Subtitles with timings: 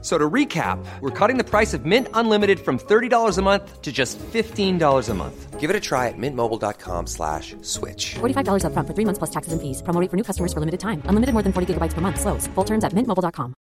[0.00, 3.90] So to recap, we're cutting the price of Mint Unlimited from $30 a month to
[3.90, 5.58] just $15 a month.
[5.58, 8.14] Give it a try at mintmobile.com slash switch.
[8.20, 9.82] $45 upfront for three months plus taxes and fees.
[9.82, 11.02] Promo for new customers for limited time.
[11.06, 12.20] Unlimited more than 40 gigabytes per month.
[12.20, 12.46] Slows.
[12.54, 13.54] Full terms at mintmobile.com.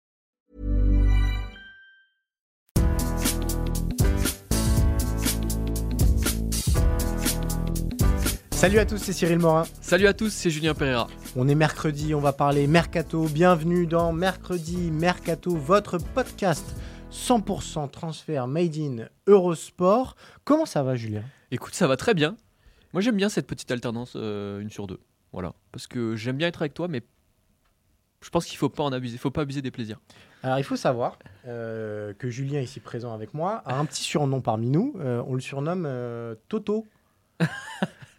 [8.56, 9.64] Salut à tous, c'est Cyril Morin.
[9.82, 11.08] Salut à tous, c'est Julien Pereira.
[11.36, 13.26] On est mercredi, on va parler Mercato.
[13.28, 16.74] Bienvenue dans Mercredi Mercato, votre podcast
[17.12, 20.16] 100% transfert made in Eurosport.
[20.44, 21.22] Comment ça va, Julien?
[21.50, 22.34] Écoute, ça va très bien.
[22.94, 25.00] Moi, j'aime bien cette petite alternance, euh, une sur deux.
[25.32, 25.52] Voilà.
[25.70, 27.02] Parce que j'aime bien être avec toi, mais
[28.22, 29.18] je pense qu'il faut pas en abuser.
[29.18, 30.00] faut pas abuser des plaisirs.
[30.42, 34.40] Alors, il faut savoir euh, que Julien, ici présent avec moi, a un petit surnom
[34.40, 34.94] parmi nous.
[34.98, 36.86] Euh, on le surnomme euh, Toto.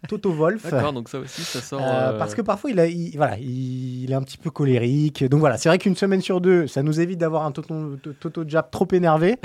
[0.06, 0.70] Toto Wolf.
[0.70, 1.80] D'accord, donc ça aussi, ça sort.
[1.82, 5.24] Euh, Parce que parfois, il, a, il- voilà, il, il est un petit peu colérique.
[5.24, 8.44] Donc voilà, c'est vrai qu'une semaine sur deux, ça nous évite d'avoir un Toto, Toto
[8.46, 9.36] Jab trop énervé.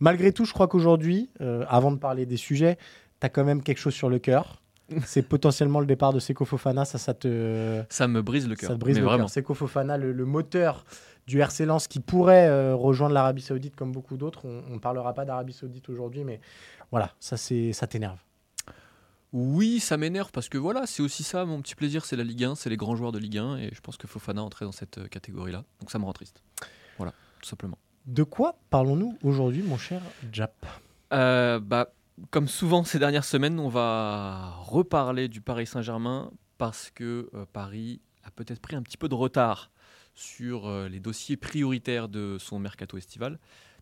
[0.00, 2.76] Malgré tout, je crois qu'aujourd'hui, euh, avant de parler des sujets,
[3.20, 4.60] tu as quand même quelque chose sur le cœur.
[5.06, 6.84] C'est potentiellement le départ de Seko Fofana.
[6.84, 8.68] Ça, ça te, Ça me brise le cœur.
[8.68, 9.24] ça te brise mais le vraiment.
[9.24, 9.30] cœur.
[9.30, 10.84] Seko Fofana, le, le moteur
[11.26, 14.42] du RC Lens qui pourrait euh, rejoindre l'Arabie Saoudite comme beaucoup d'autres.
[14.44, 16.38] On ne parlera pas d'Arabie Saoudite aujourd'hui, mais
[16.90, 18.18] voilà, ça, ça t'énerve.
[19.34, 22.44] Oui, ça m'énerve parce que voilà, c'est aussi ça mon petit plaisir, c'est la Ligue
[22.44, 24.72] 1, c'est les grands joueurs de Ligue 1 et je pense que Fofana entrait dans
[24.72, 25.64] cette euh, catégorie-là.
[25.80, 26.42] Donc ça me rend triste.
[26.98, 27.76] Voilà, tout simplement.
[28.06, 30.64] De quoi parlons-nous aujourd'hui, mon cher Jap?
[31.12, 31.92] Euh, bah,
[32.30, 38.00] comme souvent ces dernières semaines, on va reparler du Paris Saint-Germain parce que euh, Paris
[38.22, 39.70] a peut-être pris un petit peu de retard
[40.14, 43.32] sur euh, les dossiers prioritaires de son mercato estival.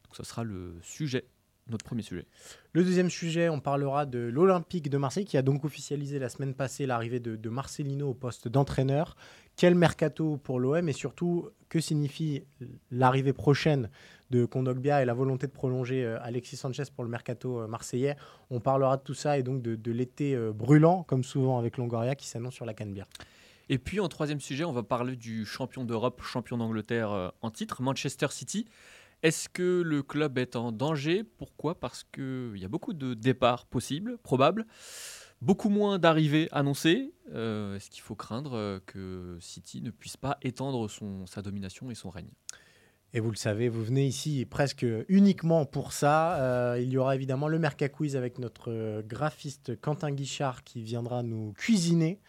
[0.05, 1.27] Donc ce sera le sujet,
[1.69, 2.27] notre premier sujet.
[2.73, 6.55] Le deuxième sujet, on parlera de l'Olympique de Marseille qui a donc officialisé la semaine
[6.55, 9.17] passée l'arrivée de, de Marcelino au poste d'entraîneur.
[9.57, 12.45] Quel mercato pour l'OM et surtout que signifie
[12.91, 13.91] l'arrivée prochaine
[14.31, 18.17] de Kondogbia et la volonté de prolonger euh, Alexis Sanchez pour le mercato euh, marseillais?
[18.51, 21.77] On parlera de tout ça et donc de, de l'été euh, brûlant, comme souvent avec
[21.77, 23.07] Longoria, qui s'annonce sur la Canebière.
[23.69, 27.81] Et puis en troisième sujet, on va parler du champion d'Europe, champion d'Angleterre en titre,
[27.81, 28.67] Manchester City.
[29.23, 31.23] Est-ce que le club est en danger?
[31.23, 31.79] Pourquoi?
[31.79, 34.67] Parce qu'il y a beaucoup de départs possibles, probables,
[35.41, 37.15] beaucoup moins d'arrivées annoncées.
[37.33, 40.89] Euh, Est-ce qu'il faut craindre euh, que City ne puisse pas étendre
[41.27, 42.31] sa domination et son règne?
[43.15, 46.41] Et vous le savez, vous venez ici presque uniquement pour ça.
[46.41, 51.23] Euh, il y aura évidemment le Merca Quiz avec notre graphiste Quentin Guichard qui viendra
[51.23, 52.21] nous cuisiner.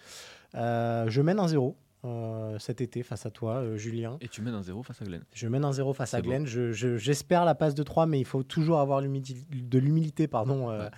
[0.53, 4.17] Je mène un zéro euh, cet été face à toi, euh, Julien.
[4.21, 5.23] Et tu mènes un zéro face à Glenn.
[5.33, 6.21] Je mène un zéro face à.
[6.21, 6.45] Glenn.
[6.45, 10.69] Je- je- J'espère la passe de 3, mais il faut toujours avoir de l'humilité pardon,
[10.69, 10.89] euh,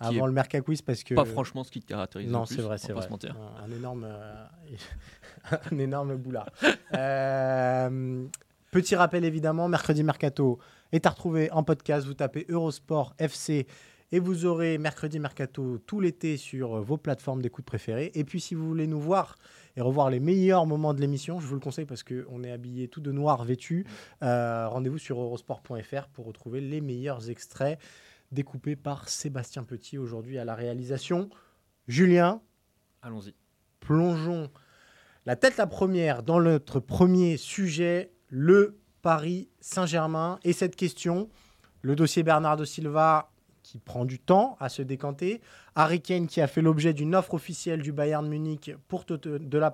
[0.00, 1.14] avant le Merca Quiz parce que.
[1.14, 2.30] pas franchement ce qui te caractérise.
[2.30, 3.06] Non, c'est vrai, c'est vrai.
[3.06, 4.06] Un, un énorme,
[5.72, 6.48] un énorme boulard.
[8.70, 10.58] Petit rappel évidemment, mercredi mercato
[10.92, 12.06] est à retrouver en podcast.
[12.06, 13.66] Vous tapez Eurosport FC
[14.10, 18.10] et vous aurez mercredi mercato tout l'été sur vos plateformes d'écoute préférées.
[18.14, 19.36] Et puis si vous voulez nous voir
[19.76, 22.88] et revoir les meilleurs moments de l'émission, je vous le conseille parce qu'on est habillé
[22.88, 23.86] tout de noir vêtu.
[24.22, 27.78] euh, Rendez-vous sur eurosport.fr pour retrouver les meilleurs extraits
[28.32, 31.28] découpés par Sébastien Petit aujourd'hui à la réalisation.
[31.88, 32.40] Julien,
[33.02, 33.34] Allons-y.
[33.80, 34.50] plongeons
[35.26, 40.38] la tête la première dans notre premier sujet, le Paris Saint-Germain.
[40.44, 41.30] Et cette question,
[41.80, 43.30] le dossier Bernardo Silva
[43.74, 45.40] qui prend du temps à se décanter,
[45.74, 49.72] Harry Kane qui a fait l'objet d'une offre officielle du Bayern Munich pour, de la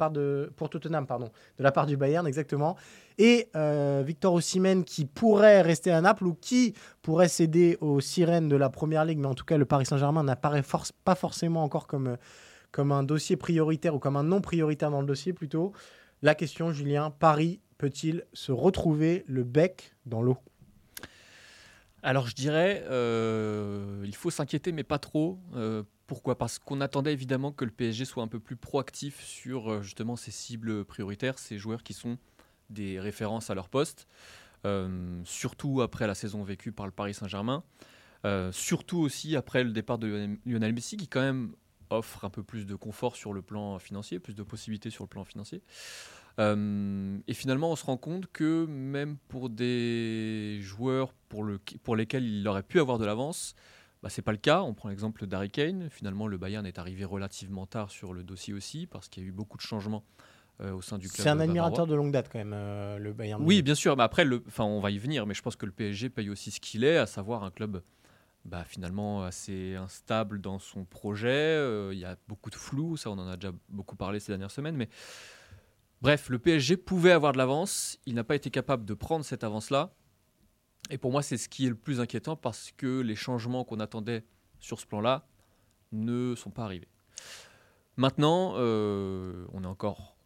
[0.56, 1.28] pour Tottenham, pardon,
[1.58, 2.78] de la part du Bayern exactement,
[3.18, 6.72] et euh, Victor Osimhen qui pourrait rester à Naples ou qui
[7.02, 10.22] pourrait céder aux sirènes de la Première Ligue, mais en tout cas le Paris Saint-Germain
[10.22, 10.64] n'apparaît
[11.04, 12.16] pas forcément encore comme
[12.72, 15.72] comme un dossier prioritaire ou comme un non prioritaire dans le dossier plutôt.
[16.22, 20.38] La question, Julien, Paris peut-il se retrouver le bec dans l'eau?
[22.02, 25.38] Alors je dirais, euh, il faut s'inquiéter, mais pas trop.
[25.54, 26.38] Euh, pourquoi?
[26.38, 30.16] Parce qu'on attendait évidemment que le PSG soit un peu plus proactif sur euh, justement
[30.16, 32.18] ses cibles prioritaires, ces joueurs qui sont
[32.70, 34.06] des références à leur poste,
[35.24, 37.64] surtout après la saison vécue par le Paris Saint-Germain,
[38.52, 41.52] surtout aussi après le départ de Lionel Messi, qui quand même
[41.90, 45.08] offre un peu plus de confort sur le plan financier, plus de possibilités sur le
[45.08, 45.62] plan financier.
[46.40, 51.96] Euh, et finalement, on se rend compte que même pour des joueurs pour, le, pour
[51.96, 53.54] lesquels il aurait pu avoir de l'avance,
[54.02, 54.62] bah, c'est pas le cas.
[54.62, 55.88] On prend l'exemple d'Harry Kane.
[55.90, 59.28] Finalement, le Bayern est arrivé relativement tard sur le dossier aussi, parce qu'il y a
[59.28, 60.04] eu beaucoup de changements
[60.60, 61.22] euh, au sein du club.
[61.22, 63.42] C'est un admirateur de longue date quand même, euh, le Bayern.
[63.44, 65.72] Oui, bien sûr, mais après, le, on va y venir, mais je pense que le
[65.72, 67.82] PSG paye aussi ce qu'il est, à savoir un club
[68.46, 71.28] bah, finalement assez instable dans son projet.
[71.28, 74.32] Euh, Il y a beaucoup de flou, ça on en a déjà beaucoup parlé ces
[74.32, 74.88] dernières semaines, mais
[76.00, 79.44] bref, le PSG pouvait avoir de l'avance, il n'a pas été capable de prendre cette
[79.44, 79.94] avance-là,
[80.90, 83.80] et pour moi c'est ce qui est le plus inquiétant parce que les changements qu'on
[83.80, 84.24] attendait
[84.58, 85.26] sur ce plan-là
[85.92, 86.88] ne sont pas arrivés.
[87.96, 90.16] Maintenant, euh, on est encore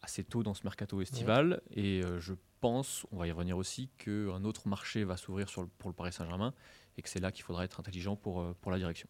[0.00, 3.88] assez tôt dans ce mercato estival et euh, je pense, on va y revenir aussi,
[3.98, 6.52] qu'un autre marché va s'ouvrir le- pour le Paris Saint-Germain
[6.96, 9.08] et que c'est là qu'il faudra être intelligent pour, euh, pour la direction.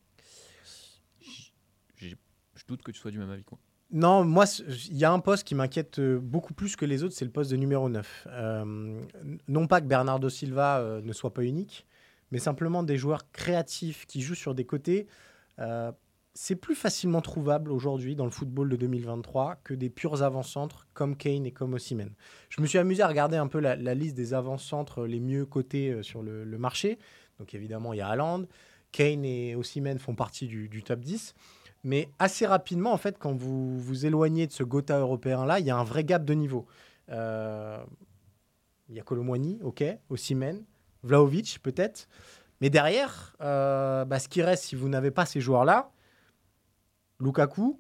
[1.97, 3.61] Je doute que tu sois du même avis que moi.
[3.93, 4.47] Non, moi,
[4.91, 7.31] il y a un poste qui m'inquiète euh, beaucoup plus que les autres, c'est le
[7.31, 8.27] poste de numéro 9.
[8.31, 9.00] Euh,
[9.49, 11.87] non pas que Bernardo Silva euh, ne soit pas unique,
[12.31, 15.06] mais simplement des joueurs créatifs qui jouent sur des côtés.
[16.35, 21.15] c'est plus facilement trouvable aujourd'hui dans le football de 2023 que des purs avant-centres comme
[21.15, 22.15] Kane et comme Osimhen.
[22.49, 26.03] Je me suis amusé à regarder un peu la, liste des avant-centres les mieux cotés
[26.03, 26.99] sur le, marché.
[27.38, 28.47] Donc évidemment, il y a Haaland,
[28.93, 31.35] Kane et Osimhen font partie du top 10.
[31.84, 35.70] Mais assez rapidement, en fait, quand vous vous éloignez de ce Gotha européen-là, il y
[35.70, 36.67] a un vrai gap de niveau.
[37.11, 37.82] Euh,
[38.88, 40.64] Il y a Colomwani, ok, Osimhen,
[41.02, 42.08] Vlaovic peut-être.
[42.61, 45.90] Mais derrière, euh, bah, ce qui reste, si vous n'avez pas ces joueurs-là,
[47.20, 47.79] Lukaku,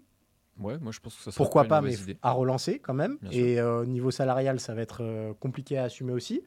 [0.58, 2.18] Ouais, moi je pense que ça serait pourquoi pas, mais idée.
[2.20, 3.16] à relancer quand même.
[3.22, 6.42] Bien Et euh, niveau salarial, ça va être euh, compliqué à assumer aussi.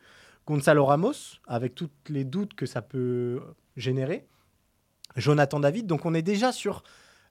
[0.46, 3.42] Gonzalo Ramos, avec tous les doutes que ça peut
[3.76, 4.28] générer.
[5.16, 5.88] Jonathan David.
[5.88, 6.84] Donc on est déjà sur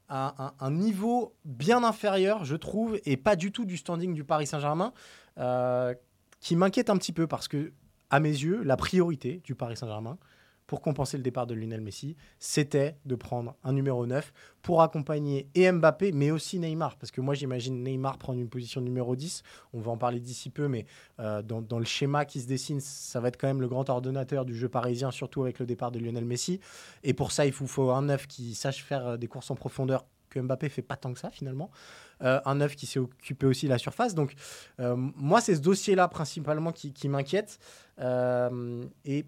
[0.09, 4.47] un- un niveau bien inférieur, je trouve, et pas du tout du standing du Paris
[4.47, 4.93] Saint-Germain,
[5.39, 5.95] euh,
[6.41, 7.73] qui m'inquiète un petit peu parce que,
[8.11, 10.19] à mes yeux, la priorité du Paris Saint-Germain,
[10.67, 14.33] pour compenser le départ de Lionel Messi, c'était de prendre un numéro 9
[14.63, 16.97] pour accompagner et Mbappé, mais aussi Neymar.
[16.97, 19.43] Parce que moi, j'imagine Neymar prendre une position numéro 10.
[19.75, 20.87] On va en parler d'ici peu, mais
[21.21, 24.47] euh, dans, le schéma qui se dessine, ça va être quand même le grand ordonnateur
[24.47, 26.61] du jeu parisien, surtout avec le départ de Lionel Messi.
[27.03, 29.57] Et pour ça, il vous faut un 9 qui sache faire euh, des courses en
[29.57, 31.71] profondeur que Mbappé fait pas tant que ça finalement.
[32.23, 34.15] Euh, un 9 qui s'est occupé aussi de la surface.
[34.15, 34.35] Donc
[34.79, 37.59] moi, c'est ce dossier-là principalement qui, qui m'inquiète.
[38.01, 39.27] Et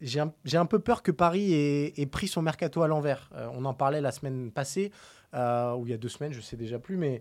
[0.00, 3.30] j'ai un, peu peur que Paris ait, ait pris son mercato à l'envers.
[3.34, 4.92] Euh, on en parlait la semaine passée,
[5.34, 7.20] euh, ou il y a deux semaines, je sais déjà plus, mais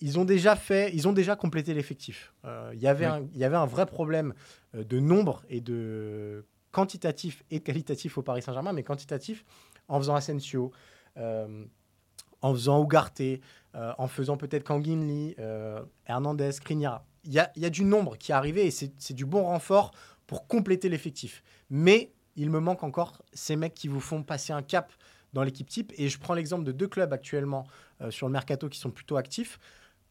[0.00, 2.32] ils ont déjà fait, ils ont déjà complété l'effectif.
[2.44, 4.34] Euh, Il y avait un- vrai problème
[4.74, 9.44] de nombre et de quantitatif et de qualitatif au Paris Saint-Germain, mais quantitatif
[9.88, 10.70] en faisant Asensio,
[11.16, 13.22] en faisant Ugarte,
[13.74, 15.34] en faisant peut-être Kanginli,
[16.06, 17.04] Hernandez, Kriniara.
[17.24, 19.44] Il y a, il y a du nombre qui est arrivé et c'est du bon
[19.44, 19.92] renfort
[20.26, 21.42] pour compléter l'effectif.
[21.70, 24.92] Mais il me manque encore ces mecs qui vous font passer un cap
[25.32, 25.92] dans l'équipe type.
[25.96, 27.66] Et je prends l'exemple de deux clubs actuellement
[28.00, 29.58] euh, sur le mercato qui sont plutôt actifs.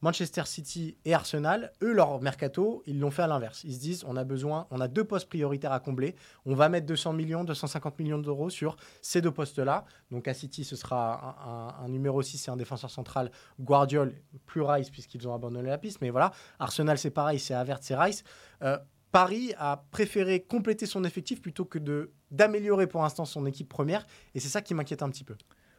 [0.01, 3.63] Manchester City et Arsenal, eux, leur mercato, ils l'ont fait à l'inverse.
[3.63, 6.15] Ils se disent, on a besoin, on a deux postes prioritaires à combler.
[6.45, 9.85] On va mettre 200 millions, 250 millions d'euros sur ces deux postes-là.
[10.11, 14.13] Donc à City, ce sera un, numéro 6 et un défenseur central, Guardiol,
[14.45, 16.01] plus Rice, puisqu'ils ont abandonné la piste.
[16.01, 18.23] Mais voilà, Arsenal, c'est pareil, c'est Havertz, c'est Rice.
[18.61, 18.77] Euh,
[19.15, 24.05] Paris a préféré compléter son effectif plutôt que de d'améliorer pour l'instant son équipe première.
[24.33, 25.37] Et c'est ça qui m'inquiète un petit peu.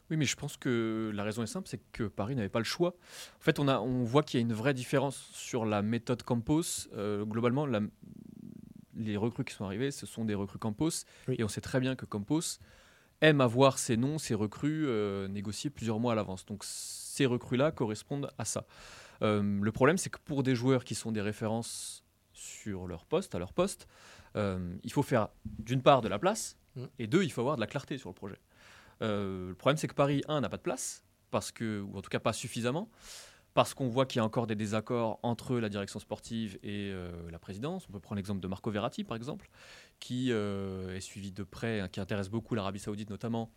[0.08, 2.64] Oui, mais je pense que la raison est simple, c'est que Paris n'avait pas le
[2.64, 2.94] choix.
[3.38, 6.22] En fait, on, a, on voit qu'il y a une vraie différence sur la méthode
[6.22, 6.62] Campos.
[6.94, 7.82] Euh, globalement, la-
[8.94, 11.04] les recrues qui sont arrivées, ce sont des recrues Campos.
[11.28, 11.36] Oui.
[11.38, 12.40] Et on sait très bien que Campos
[13.20, 16.46] aime avoir ses noms, ses recrues euh, négociés plusieurs mois à l'avance.
[16.46, 18.64] Donc ces recrues-là correspondent à ça.
[19.20, 22.02] Euh, le problème, c'est que pour des joueurs qui sont des références
[22.36, 23.88] sur leur poste, à leur poste,
[24.36, 26.84] euh, il faut faire d'une part de la place, Mm.
[26.98, 28.38] et deux, il faut avoir de la clarté sur le projet.
[29.02, 32.02] Euh, le problème, c'est que Paris, un, n'a pas de place, parce que, ou en
[32.02, 32.90] tout cas pas suffisamment,
[33.54, 37.30] parce qu'on voit qu'il y a encore des désaccords entre la direction sportive et euh,
[37.30, 37.86] la présidence.
[37.88, 39.48] On peut prendre l'exemple de Marco Verratti, par exemple,
[40.00, 43.50] qui est suivi de près, hein, qui intéresse beaucoup l'Arabie Saoudite notamment.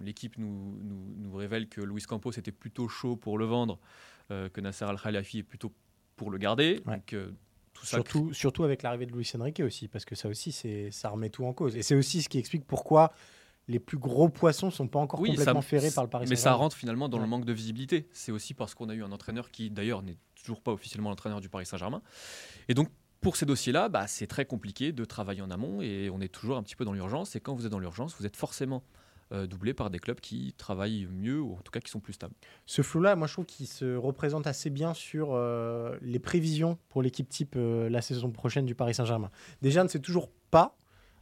[0.00, 3.78] L'équipe nous, nous- nous révèle que Luis Campos était plutôt chaud pour le vendre,
[4.28, 5.72] que Nasser Al-Khelaifi est plutôt
[6.16, 6.82] pour le garder.
[6.86, 6.96] Ouais.
[6.96, 7.14] Donc,
[7.82, 10.52] tout ça Surtout, surtout avec l'arrivée de Luis Enrique aussi, parce que ça aussi,
[10.92, 11.76] ça remet tout en cause.
[11.76, 13.12] Et c'est aussi ce qui explique pourquoi
[13.66, 16.36] les plus gros poissons sont pas encore Oui, complètement ça- ferrés par le Paris Mais
[16.36, 16.56] ça Saint-Germain.
[16.58, 17.24] rentre finalement dans Ouais.
[17.24, 18.08] le manque de visibilité.
[18.12, 21.40] C'est aussi parce qu'on a eu un entraîneur qui, d'ailleurs, n'est toujours pas officiellement l'entraîneur
[21.40, 22.02] du Paris Saint-Germain.
[22.68, 22.88] Et donc,
[23.20, 26.56] pour ces dossiers-là, bah, c'est très compliqué de travailler en amont et on est toujours
[26.56, 27.34] un petit peu dans l'urgence.
[27.36, 28.82] Et quand vous êtes dans l'urgence, vous êtes forcément
[29.32, 32.12] euh, doublé par des clubs qui travaillent mieux ou en tout cas qui sont plus
[32.12, 32.34] stables.
[32.66, 37.02] Ce flou-là, moi, je trouve qu'il se représente assez bien sur euh, les prévisions pour
[37.02, 39.30] l'équipe type euh, la saison prochaine du Paris Saint-Germain.
[39.62, 40.76] Déjà, on ne sait toujours pas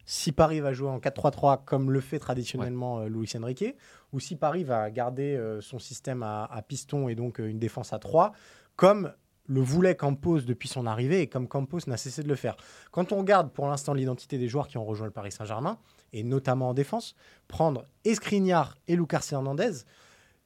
[0.06, 3.76] si Paris va jouer en 4-3-3 comme le fait traditionnellement euh, Luis Enrique,
[4.12, 8.00] ou si Paris va garder son système à, à piston et donc une défense à
[8.00, 8.32] 3,
[8.74, 9.12] comme
[9.50, 12.56] le voulait Campos depuis son arrivée et comme Campos n'a cessé de le faire.
[12.92, 15.78] Quand on regarde pour l'instant l'identité des joueurs qui ont rejoint le Paris Saint-Germain,
[16.12, 17.14] et notamment en défense,
[17.48, 19.70] prendre Escrignard et Lucas Hernandez,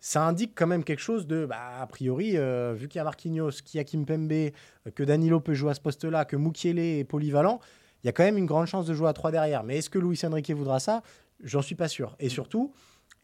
[0.01, 3.05] ça indique quand même quelque chose de, bah, a priori, euh, vu qu'il y a
[3.05, 4.51] Marquinhos, qu'il y a Kimpembe, euh,
[4.95, 7.59] que Danilo peut jouer à ce poste-là, que Mukiele est polyvalent,
[8.03, 9.63] il y a quand même une grande chance de jouer à 3 derrière.
[9.65, 11.03] Mais est-ce que Luis Enrique voudra ça?
[11.43, 12.17] J'en suis pas sûr.
[12.21, 12.75] Et surtout,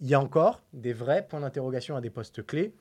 [0.01, 2.73] il y a encore des vrais points d'interrogation à des postes clés,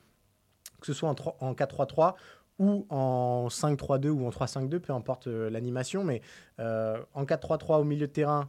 [0.80, 2.14] que ce soit en, trois- en 4-3-3
[2.58, 6.04] ou en 5-3-2 ou en 3-5-2, peu importe euh, l'animation.
[6.04, 6.22] Mais
[6.58, 8.48] en 4-3-3 au milieu de terrain,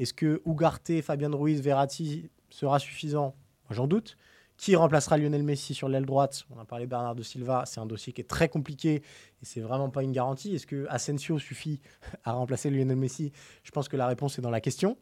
[0.00, 3.34] est-ce que Ugarte, Fabien Ruiz, Verratti sera suffisant?
[3.68, 4.16] J'en doute.
[4.56, 6.44] Qui remplacera Lionel Messi sur l'aile droite?
[6.50, 9.60] On a parlé de Bernardo Silva, c'est un dossier qui est très compliqué et c'est
[9.60, 10.54] vraiment pas une garantie.
[10.54, 11.80] Est-ce que Asensio suffit
[12.24, 13.30] à remplacer Lionel Messi?
[13.62, 14.96] Je pense que la réponse est dans la question.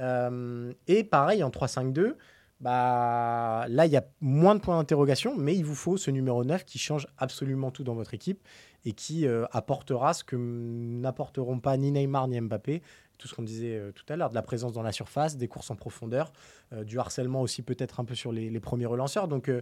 [0.00, 2.16] Euh, et pareil, en 3-5-2,
[2.60, 6.44] bah, là, il y a moins de points d'interrogation, mais il vous faut ce numéro
[6.44, 8.46] 9 qui change absolument tout dans votre équipe
[8.84, 12.82] et qui euh, apportera ce que n'apporteront pas ni Neymar ni Mbappé.
[13.20, 15.46] Tout ce qu'on disait euh, tout à l'heure, de la présence dans la surface, des
[15.46, 16.32] courses en profondeur,
[16.72, 19.28] euh, du harcèlement aussi peut-être un peu sur les, premiers relanceurs.
[19.28, 19.60] Donc euh,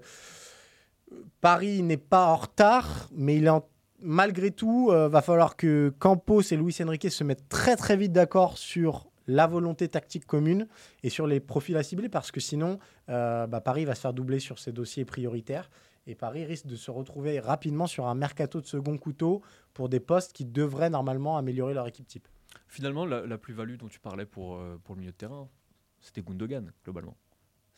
[1.41, 3.51] Paris n'est pas en retard, mais il est
[4.01, 8.13] malgré tout, euh, va falloir que Campos et Luis Enrique se mettent très très vite
[8.13, 10.69] d'accord sur la volonté tactique commune
[11.03, 14.39] et sur les profils à cibler parce que sinon, bah, Paris va se faire doubler
[14.39, 15.69] sur ses dossiers prioritaires
[16.07, 19.43] et Paris risque de se retrouver rapidement sur un mercato de second couteau
[19.75, 22.27] pour des postes qui devraient normalement améliorer leur équipe type.
[22.69, 25.49] Finalement, la, la plus-value dont tu parlais pour, euh, pour le milieu de terrain,
[26.01, 27.17] c'était Gundogan, globalement.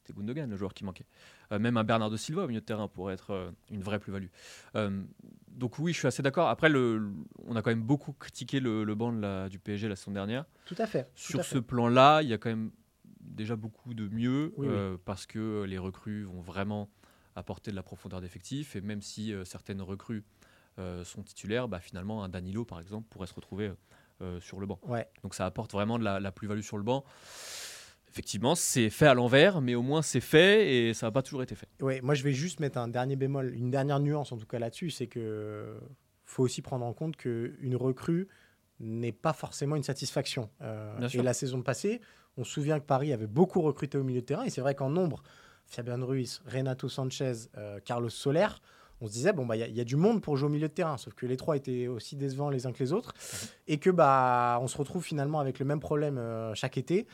[0.02, 1.06] C'était Gundogan, le joueur qui manquait.
[1.52, 4.26] Euh, même un Bernardo Silva au milieu de terrain pourrait être euh, une vraie plus-value.
[4.74, 5.02] Euh,
[5.48, 6.48] donc oui, je suis assez d'accord.
[6.48, 7.12] Après, le,
[7.44, 10.10] on a quand même beaucoup critiqué le, le banc de la- du PSG la saison
[10.12, 10.44] dernière.
[10.64, 11.04] Tout à fait.
[11.04, 12.70] tout Sur ce plan-là, il y a quand même
[13.20, 14.96] déjà beaucoup de mieux Oui, oui.
[15.04, 16.90] parce que les recrues vont vraiment
[17.36, 20.24] apporter de la profondeur d'effectif et même si certaines recrues
[21.04, 23.70] sont titulaires, bah, finalement un Danilo par exemple pourrait se retrouver
[24.40, 24.78] sur le banc.
[24.86, 25.06] Ouais.
[25.22, 27.04] Donc ça apporte vraiment de la, la plus-value sur le banc.
[28.08, 31.42] Effectivement, c'est fait à l'envers, mais au moins c'est fait et ça n'a pas toujours
[31.44, 31.68] été fait.
[31.80, 34.58] Ouais, moi je vais juste mettre un dernier bémol, une dernière nuance en tout cas
[34.58, 35.78] là-dessus, c'est que
[36.24, 38.28] faut aussi prendre en compte qu'une recrue
[38.80, 40.50] n'est pas forcément une satisfaction.
[40.60, 42.00] Euh, et la saison passée,
[42.36, 44.74] on se souvient que Paris avait beaucoup recruté au milieu de terrain, et c'est vrai
[44.74, 45.22] qu'en nombre,
[45.66, 48.48] Fabien Ruiz, Renato Sanchez, euh, Carlos Soler,
[49.00, 50.48] on se disait, bon, bah, il y, a- il y a du monde pour jouer
[50.48, 52.92] au milieu de terrain, sauf que les trois étaient aussi décevants les uns que les
[52.92, 53.14] autres,
[53.66, 57.06] et que bah, on se retrouve finalement avec le même problème euh, chaque été.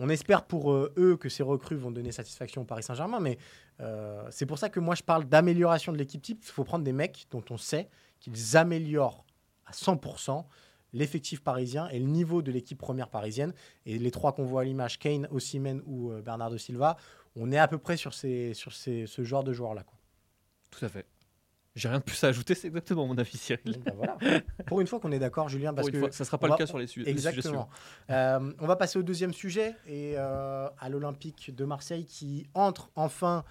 [0.00, 3.38] On espère pour euh, eux que ces recrues vont donner satisfaction au Paris Saint-Germain, mais
[3.80, 6.40] euh, c'est pour ça que moi je parle d'amélioration de l'équipe type.
[6.42, 9.24] Il faut prendre des mecs dont on sait qu'ils améliorent
[9.66, 10.44] à 100%
[10.94, 13.52] l'effectif parisien et le niveau de l'équipe première parisienne.
[13.86, 16.96] Et les trois qu'on voit à l'image, Kane, Osimhen ou Bernardo Silva,
[17.36, 19.84] on est à peu près sur, ces, sur ces, ce genre de joueurs-là.
[20.78, 21.06] Tout à fait.
[21.76, 23.80] J'ai rien de plus à ajouter, c'est exactement mon avis, Cyril.
[23.96, 24.16] Voilà.
[24.66, 26.38] Pour une fois qu'on est d'accord, Julien, parce Pour une que fois, ça ne sera
[26.38, 27.42] pas le va- cas sur les, su- les sujets Exactement.
[27.42, 27.68] suivants.
[28.10, 32.90] Euh, on va passer au deuxième sujet et euh, à l'Olympique de Marseille qui entre
[32.94, 33.42] enfin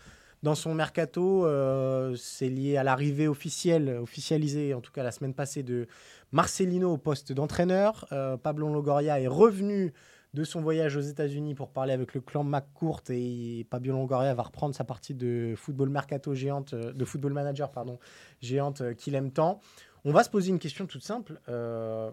[0.42, 1.46] dans son mercato.
[1.46, 5.88] Euh, c'est lié à l'arrivée officielle, officialisée en tout cas la semaine passée de
[6.32, 8.08] Marcelino au poste d'entraîneur.
[8.14, 9.92] Euh, Pablo Longoria est revenu
[10.34, 14.44] de son voyage aux États-Unis pour parler avec le clan McCourt et Pablo Longoria va
[14.44, 18.00] reprendre sa partie de football mercato géante, euh, de football manager pardon,
[18.42, 19.60] géante euh, qu'il aime tant.
[20.06, 21.40] On va se poser une question toute simple.
[21.50, 22.12] Euh,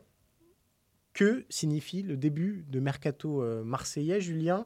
[1.12, 4.64] que signifie le début de mercato marseillais, Julien?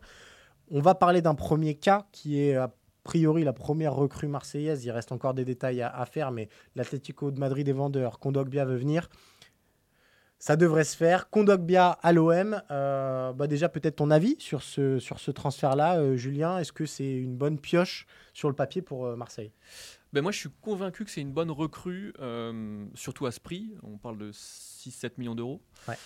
[0.70, 4.84] On va parler d'un premier cas qui est a priori la première recrue marseillaise.
[4.84, 8.18] Il reste encore des détails à, à faire, mais l'Atlético de Madrid est vendeur.
[8.18, 9.08] Kondogbia veut venir.
[10.44, 11.30] Ça devrait se faire.
[11.30, 12.60] Kondogbia à l'OM.
[12.70, 16.58] euh, bah déjà, peut-être ton avis sur ce, sur ce transfert-là, euh, Julien.
[16.58, 19.52] Est-ce que c'est une bonne pioche sur le papier pour euh, Marseille?
[20.12, 22.12] Ben moi, je suis convaincu que c'est une bonne recrue,
[22.94, 23.74] surtout à ce prix.
[23.84, 25.62] On parle de 6-7 millions d'euros.
[25.88, 25.96] Ouais.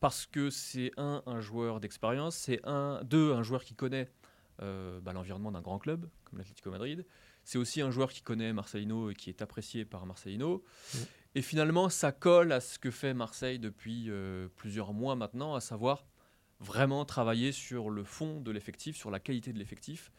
[0.00, 4.10] Parce que c'est un, un joueur d'expérience, c'est un, deux, un joueur qui connaît
[4.58, 7.06] bah, l'environnement d'un grand club, comme l'Atlético Madrid.
[7.44, 10.64] C'est aussi un joueur qui connaît Marcelino et qui est apprécié par Marcelino.
[10.94, 11.00] Mhm.
[11.34, 15.60] Et finalement, ça colle à ce que fait Marseille depuis euh, plusieurs mois maintenant, à
[15.60, 16.04] savoir
[16.58, 20.10] vraiment travailler sur le fond de l'effectif, sur la qualité de l'effectif,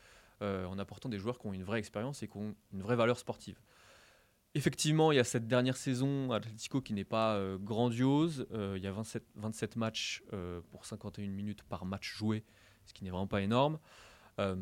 [0.41, 2.95] euh, en apportant des joueurs qui ont une vraie expérience et qui ont une vraie
[2.95, 3.59] valeur sportive.
[4.55, 8.47] Effectivement, il y a cette dernière saison à Atletico qui n'est pas euh, grandiose.
[8.75, 10.23] Il y a 27, 27 matchs
[10.71, 12.43] pour 51 minutes par match joué,
[12.85, 13.79] ce qui n'est vraiment pas énorme.
[14.41, 14.55] Euh,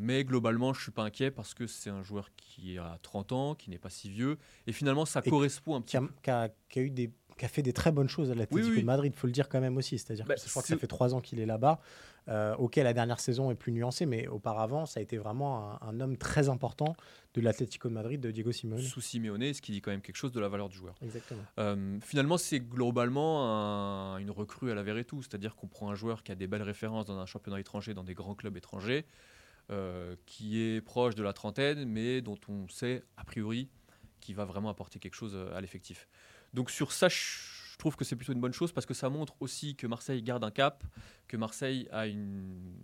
[0.00, 3.54] mais globalement, je suis pas inquiet parce que c'est un joueur qui a 30 ans,
[3.54, 4.38] qui n'est pas si vieux.
[4.66, 6.08] Et finalement, ça Et correspond un petit qui a, peu.
[6.22, 8.68] qui a- qui a eu des qui a fait des très bonnes choses à l'Atlético
[8.68, 8.80] Oui, oui.
[8.82, 9.98] de Madrid, faut le dire quand même aussi.
[9.98, 11.80] C'est-à-dire Bah, que je crois que ça fait trois ans qu'il est là-bas.
[12.28, 15.88] Euh, ok, la dernière saison est plus nuancée, mais auparavant, ça a été vraiment un,
[15.88, 16.94] un homme très important
[17.32, 18.82] de l'Atlético de Madrid, de Diego Simeone.
[18.82, 20.94] Sous Simeone, ce qui dit quand même quelque chose de la valeur du joueur.
[21.02, 21.40] Exactement.
[21.58, 23.46] Euh, finalement, c'est globalement
[24.14, 26.62] un- une recrue à la Verretou, c'est-à-dire qu'on prend un joueur qui a des belles
[26.62, 29.06] références dans un championnat étranger, dans des grands clubs étrangers,
[29.70, 33.68] euh, qui est proche de la trentaine, mais dont on sait a priori
[34.20, 36.08] qu'il va vraiment apporter quelque chose à l'effectif.
[36.54, 39.34] Donc sur ça, je trouve que c'est plutôt une bonne chose parce que ça montre
[39.40, 40.82] aussi que Marseille garde un cap,
[41.28, 42.74] que Marseille a une-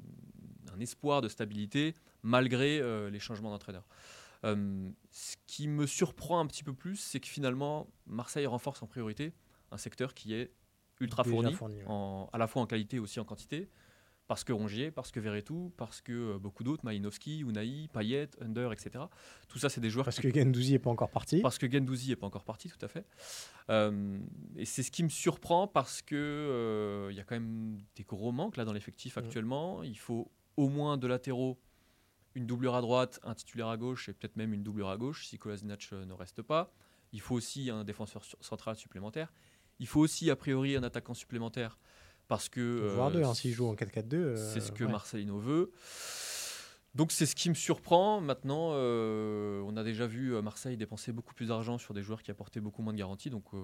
[0.74, 3.86] un espoir de stabilité malgré euh, les changements d'entraîneur.
[4.44, 8.86] Euh, ce qui me surprend un petit peu plus, c'est que finalement, Marseille renforce en
[8.86, 9.32] priorité
[9.70, 10.52] un secteur qui est
[11.00, 11.84] ultra Déjà fourni, fourni, ouais.
[11.88, 13.68] en- à la fois en qualité et aussi en quantité.
[14.26, 18.72] Parce que Rongier, parce que Verretou, parce que euh, beaucoup d'autres, Malinowski, Unai, Payet, Under,
[18.72, 19.04] etc.
[19.48, 21.42] Tout ça, c'est des joueurs Parce qui- que Gendouzi n'est pas encore parti.
[21.42, 23.04] parce que Gendouzi n'est pas encore parti, tout à fait.
[23.68, 24.18] Euh,
[24.56, 28.04] et c'est ce qui me surprend parce que euh, il y a quand même des
[28.04, 29.18] gros manques là dans l'effectif Mm.
[29.20, 29.82] actuellement.
[29.82, 31.60] Il faut au moins deux latéraux,
[32.34, 35.26] une doublure à droite, un titulaire à gauche et peut-être même une doublure à gauche
[35.26, 36.72] si Kolasinac ne reste pas.
[37.12, 39.32] Il faut aussi un défenseur central supplémentaire.
[39.80, 41.78] Il faut aussi a priori un attaquant supplémentaire
[42.28, 44.14] parce que euh, deux, hein, s'il joue en 4-4-2.
[44.14, 44.90] euh, c'est ce que ouais.
[44.90, 45.72] Marcelino veut.
[46.94, 48.20] Donc c'est ce qui me surprend.
[48.20, 52.30] Maintenant, euh, on a déjà vu Marseille dépenser beaucoup plus d'argent sur des joueurs qui
[52.30, 53.30] apportaient beaucoup moins de garanties.
[53.30, 53.58] Donc euh,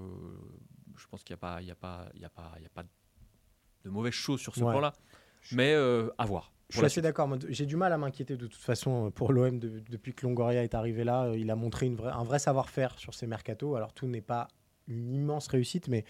[0.97, 2.62] je pense qu'il n'y a, pas- il y a, pas- il y a, pas- il
[2.62, 2.83] y a pas
[3.85, 4.73] de mauvaises choses sur ce Ouais.
[4.73, 4.93] plan-là.
[5.52, 6.52] Mais euh, à voir.
[6.71, 7.29] Je suis assez d'accord.
[7.49, 10.75] J'ai du mal à m'inquiéter de toute façon pour l'OM de- depuis que Longoria est
[10.75, 11.33] arrivé là.
[11.35, 13.75] Il a montré une vraie- un vrai savoir-faire sur ses mercatos.
[13.76, 14.49] Alors tout n'est pas
[14.88, 16.05] une immense réussite, mais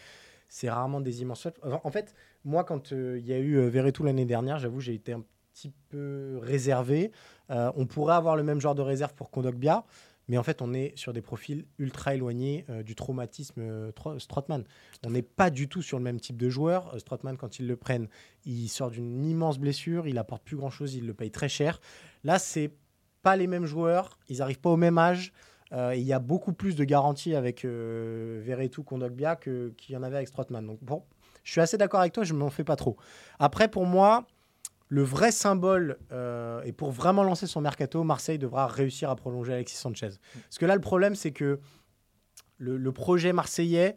[0.50, 1.46] c'est rarement des immenses.
[1.62, 2.14] En fait,
[2.44, 5.72] moi, quand euh, il y a eu euh, l'année dernière, j'avoue, j'ai été un petit
[5.88, 7.12] peu réservé.
[7.50, 9.84] Euh, on pourrait avoir le même genre de réserve pour Kondogbia,
[10.28, 14.64] mais en fait, on est sur des profils ultra éloignés euh, du traumatisme Tro- Strootman.
[15.06, 16.98] On n'est pas du tout sur le même type de joueur.
[16.98, 18.08] Strootman, quand ils le prennent,
[18.44, 21.80] il sort d'une immense blessure, il apporte plus grand chose, il le paye très cher.
[22.24, 22.72] Là, c'est
[23.22, 25.32] pas les mêmes joueurs, ils n'arrivent pas au même âge.
[25.72, 30.02] Euh, il y a beaucoup plus de garanties avec euh, Verretou, Kondogbia qu'il y en
[30.02, 30.66] avait avec Strootman.
[30.66, 31.04] Donc bon,
[31.44, 32.96] je suis assez d'accord avec toi, je m'en fais pas trop.
[33.38, 34.26] Après, pour moi,
[34.88, 39.52] le vrai symbole, euh, et pour vraiment lancer son mercato, Marseille devra réussir à prolonger
[39.52, 40.10] Alexis Sanchez.
[40.34, 41.60] Parce que là, le problème, c'est que
[42.58, 43.96] le, le projet marseillais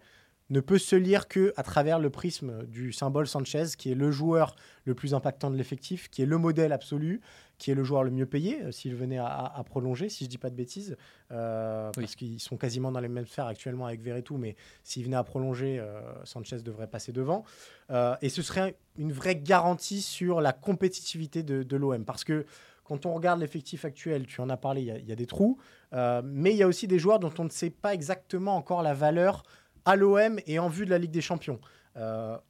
[0.49, 4.11] ne peut se lire que à travers le prisme du symbole Sanchez, qui est le
[4.11, 4.55] joueur
[4.85, 7.21] le plus impactant de l'effectif, qui est le modèle absolu,
[7.57, 10.37] qui est le joueur le mieux payé euh, s'il venait à, prolonger, si je dis
[10.37, 10.97] pas de bêtises,
[11.31, 12.03] euh, Oui.
[12.03, 15.23] parce qu'ils sont quasiment dans les mêmes sphères actuellement avec Verretou, mais s'il venait à
[15.23, 17.43] prolonger, euh, Sanchez devrait passer devant.
[17.91, 22.45] Euh, et ce serait une vraie garantie sur la compétitivité de, de l'OM, parce que
[22.83, 25.57] quand on regarde l'effectif actuel, tu en as parlé, il y y, a des trous,
[25.93, 28.93] mais il y a aussi des joueurs dont on ne sait pas exactement encore la
[28.93, 29.43] valeur
[29.85, 31.61] à l'OM et en vue de la Ligue des Champions.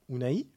[0.09, 0.47] Unai,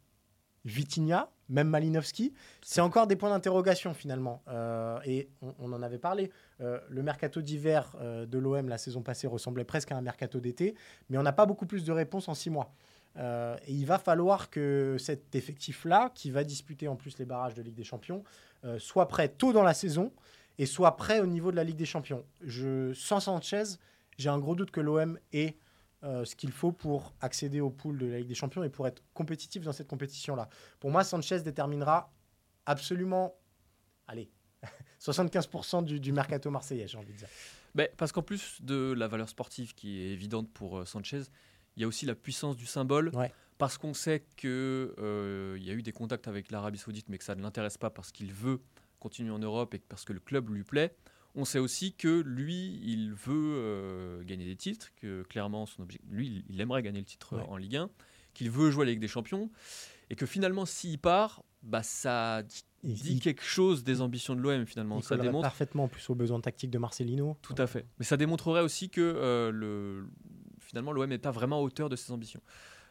[0.65, 2.33] Vitinha, même Malinowski,
[2.63, 4.43] c'est encore des points d'interrogation finalement.
[4.49, 6.31] Euh, et on, on en avait parlé.
[6.61, 10.41] Euh, le mercato d'hiver euh, de l'OM la saison passée ressemblait presque à un mercato
[10.41, 10.75] d'été,
[11.09, 12.73] mais on n'a pas beaucoup plus de réponses en six mois.
[13.19, 17.63] Et il va falloir que cet effectif-là, qui va disputer en plus les barrages de
[17.63, 18.23] Ligue des Champions,
[18.77, 20.13] soit prêt tôt dans la saison
[20.59, 22.27] et soit prêt au niveau de la Ligue des Champions.
[22.43, 23.79] Je, sans Sanchez,
[24.19, 25.57] j'ai un gros doute que l'OM ait
[26.07, 28.87] euh, ce qu'il faut pour accéder au pool de la Ligue des Champions et pour
[28.87, 30.49] être compétitif dans cette compétition-là.
[30.79, 32.13] Pour moi, Sanchez déterminera
[32.65, 33.35] absolument,
[34.07, 34.31] allez,
[35.01, 37.29] 75% du, du mercato marseillais, j'ai envie de dire.
[37.75, 41.23] Ben, parce qu'en plus de la valeur sportive qui est évidente pour euh, Sanchez,
[41.77, 43.09] il y a aussi la puissance du symbole.
[43.15, 43.33] Ouais.
[43.59, 44.49] Parce qu'on sait qu'il
[44.99, 48.13] y a eu des contacts avec l'Arabie Saoudite, mais que ça ne l'intéresse pas parce
[48.13, 48.61] qu'il veut
[49.01, 50.95] continuer en Europe et parce que le club lui plaît.
[51.37, 56.09] On sait aussi que lui, il veut euh, gagner des titres, que clairement, son objectif,
[56.11, 57.43] lui, il- aimerait gagner le titre Ouais.
[57.49, 57.91] en Ligue 1,
[58.35, 59.51] qu'il veut jouer à la Ligue des Champions,
[60.11, 62.43] et que finalement, s'il part, bah, ça
[62.83, 64.99] Il, dit il- quelque chose des ambitions de l'OM finalement.
[64.99, 67.37] il Ça démontre parfaitement en plus aux besoins tactiques de Marcelino.
[67.43, 67.87] tout à fait.
[67.99, 70.07] Mais ça démontrerait aussi que euh, le,
[70.61, 72.41] finalement l'OM n'est pas vraiment à hauteur de ses ambitions.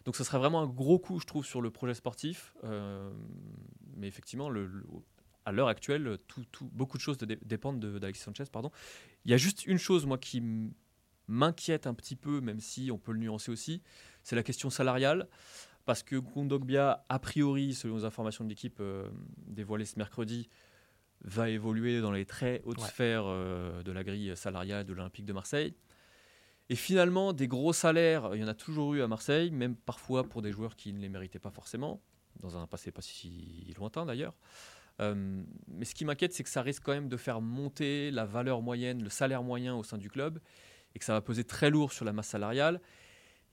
[0.04, 2.54] Donc ça serait vraiment un gros coup, je trouve, sur le projet sportif.
[2.64, 3.10] Euh,
[3.98, 4.84] mais effectivement, le, le-
[5.46, 8.44] à l'heure actuelle, tout, tout- beaucoup de choses de- dépendent de- d'Alexis Sanchez.
[8.52, 8.72] Pardon.
[9.26, 10.42] Il y a juste une chose, moi, qui
[11.28, 13.82] m'inquiète un petit peu, même si on peut le nuancer aussi,
[14.24, 15.28] c'est la question salariale.
[15.86, 19.08] Parce que Kondogbia, a priori, selon les informations de l'équipe euh,
[19.48, 20.50] dévoilées ce mercredi,
[21.24, 22.88] va évoluer dans les très hautes Ouais.
[22.88, 25.76] sphères euh, de la grille salariale de l'Olympique de Marseille.
[26.70, 30.24] Et finalement, des gros salaires, il y en a toujours eu à Marseille, même parfois
[30.28, 32.02] pour des joueurs qui ne les méritaient pas forcément,
[32.40, 34.34] dans un passé pas si lointain d'ailleurs.
[35.02, 38.26] Euh, mais ce qui m'inquiète, c'est que ça risque quand même de faire monter la
[38.26, 40.40] valeur moyenne, le salaire moyen au sein du club,
[40.96, 42.80] et que ça va peser très lourd sur la masse salariale.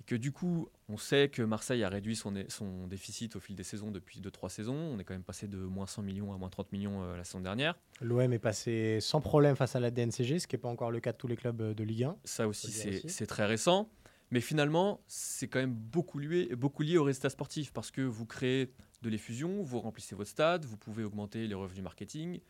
[0.01, 3.55] Et que du coup, on sait que Marseille a réduit son, son déficit au fil
[3.55, 4.75] des saisons depuis 2-3 saisons.
[4.75, 7.25] On est quand même passé de moins 100 millions à moins 30 millions euh, la
[7.25, 7.79] saison dernière.
[8.01, 11.01] L'OM est passé sans problème face à la DNCG, ce qui n'est pas encore le
[11.01, 12.17] cas de tous les clubs euh, de Ligue 1.
[12.25, 12.73] Ça aussi.
[12.73, 13.89] c'est très récent.
[14.33, 16.49] Mais finalement, c'est quand même beaucoup lié,
[16.97, 21.05] au résultat sportif parce que vous créez de l'effusion, vous remplissez votre stade, vous pouvez
[21.05, 22.41] augmenter les revenus marketing.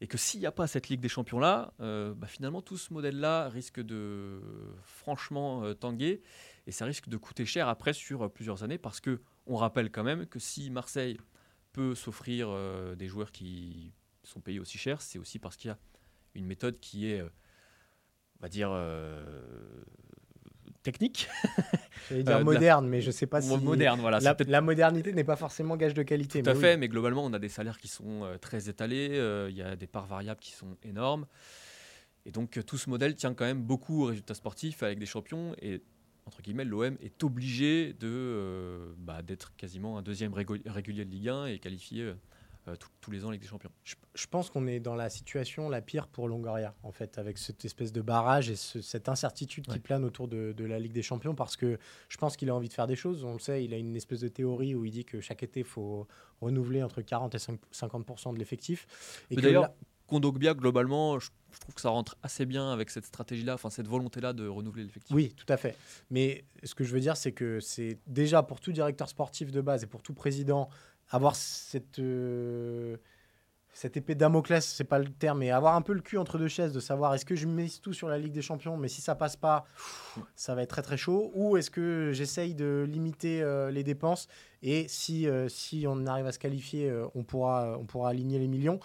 [0.00, 2.92] Et que s'il n'y a pas cette Ligue des Champions-là, euh, bah, finalement, tout ce
[2.92, 4.40] modèle-là risque de
[4.82, 6.20] franchement euh, tanguer
[6.66, 9.92] et ça risque de coûter cher après sur euh, plusieurs années parce que on rappelle
[9.92, 11.16] quand même que si Marseille
[11.72, 12.50] peut s'offrir
[12.96, 13.92] des joueurs qui
[14.24, 15.78] sont payés aussi cher, c'est aussi parce qu'il y a
[16.34, 18.70] une méthode qui est, on va dire,
[20.92, 21.28] technique,
[22.08, 23.56] J'allais dire Euh, la- moderne, mais je sais pas si.
[23.58, 24.00] moderne.
[24.00, 26.42] Voilà, La, modernité n'est pas forcément gage de qualité.
[26.42, 29.48] tout à fait, mais globalement, on a des salaires qui sont euh, très étalés, euh,
[29.50, 31.26] il y a des parts variables qui sont énormes.
[32.24, 35.54] Et donc, tout ce modèle tient quand même beaucoup aux résultats sportifs avec des champions.
[35.60, 35.82] Et,
[36.26, 41.28] entre guillemets, l'OM est obligé de, bah, d'être quasiment un deuxième régu- régulier de Ligue
[41.28, 42.12] 1 et qualifié
[42.68, 43.70] euh, tous- les ans Ligue des Champions.
[43.84, 47.38] Je, je pense qu'on est dans la situation la pire pour Longoria, en fait, avec
[47.38, 50.92] cette espèce de barrage et ce- cette incertitude qui plane autour de, de la Ligue
[50.92, 51.78] des Champions, parce que
[52.10, 53.24] je pense qu'il a envie de faire des choses.
[53.24, 55.60] On le sait, il a une espèce de théorie où il dit que chaque été,
[55.60, 56.06] il faut
[56.42, 58.86] renouveler entre 40 et 5 50% de l'effectif.
[59.30, 59.74] Et d'ailleurs, là-
[60.06, 63.88] Kondogbia, globalement, je, je trouve que ça rentre assez bien avec cette stratégie-là, enfin cette
[63.88, 65.14] volonté-là de renouveler l'effectif.
[65.14, 65.76] Oui, tout à fait.
[66.10, 69.60] Mais ce que je veux dire, c'est que c'est déjà pour tout directeur sportif de
[69.60, 70.70] base et pour tout président,
[71.10, 72.96] avoir cette, euh,
[73.72, 76.48] cette épée Damoclès, c'est pas le terme, mais avoir un peu le cul entre deux
[76.48, 79.00] chaises, de savoir est-ce que je mise tout sur la Ligue des Champions, mais si
[79.00, 79.66] ça passe pas,
[80.34, 84.28] ça va être très très chaud, ou est-ce que j'essaye de limiter euh, les dépenses
[84.62, 88.48] et si, euh, si on arrive à se qualifier, on, pourra, on pourra aligner les
[88.48, 88.80] millions.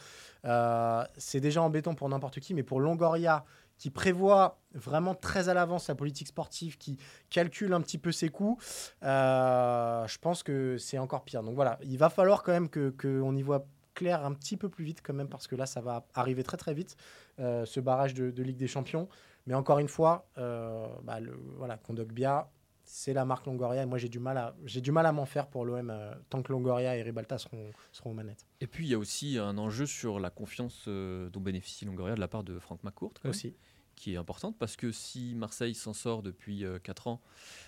[1.18, 3.46] C'est déjà embêtant pour n'importe qui, mais pour Longoria,
[3.84, 6.98] qui prévoit vraiment très à l'avance sa politique sportive, qui
[7.30, 8.58] calcule un petit peu ses coûts,
[9.04, 11.44] euh, je pense que c'est encore pire.
[11.44, 14.70] Donc voilà, il va falloir quand même qu'on que y voit clair un petit peu
[14.70, 16.96] plus vite quand même, parce que là, ça va arriver très très vite,
[17.40, 19.10] euh, ce barrage de, de Ligue des Champions.
[19.48, 22.50] Mais encore une fois, euh, bah, le, voilà, Kondogbia,
[22.84, 25.26] c'est la marque Longoria, et moi j'ai du mal à, j'ai du mal à m'en
[25.26, 28.46] faire pour l'OM euh, tant que Longoria et Ribalta seront, seront aux manettes.
[28.62, 32.16] Et puis il y a aussi un enjeu sur la confiance euh, dont bénéficie Longoria
[32.16, 33.56] de la part de Franck McCourt, même, Aussi.
[33.96, 37.22] Qui est importante parce que si Marseille s'en sort depuis 4 ans,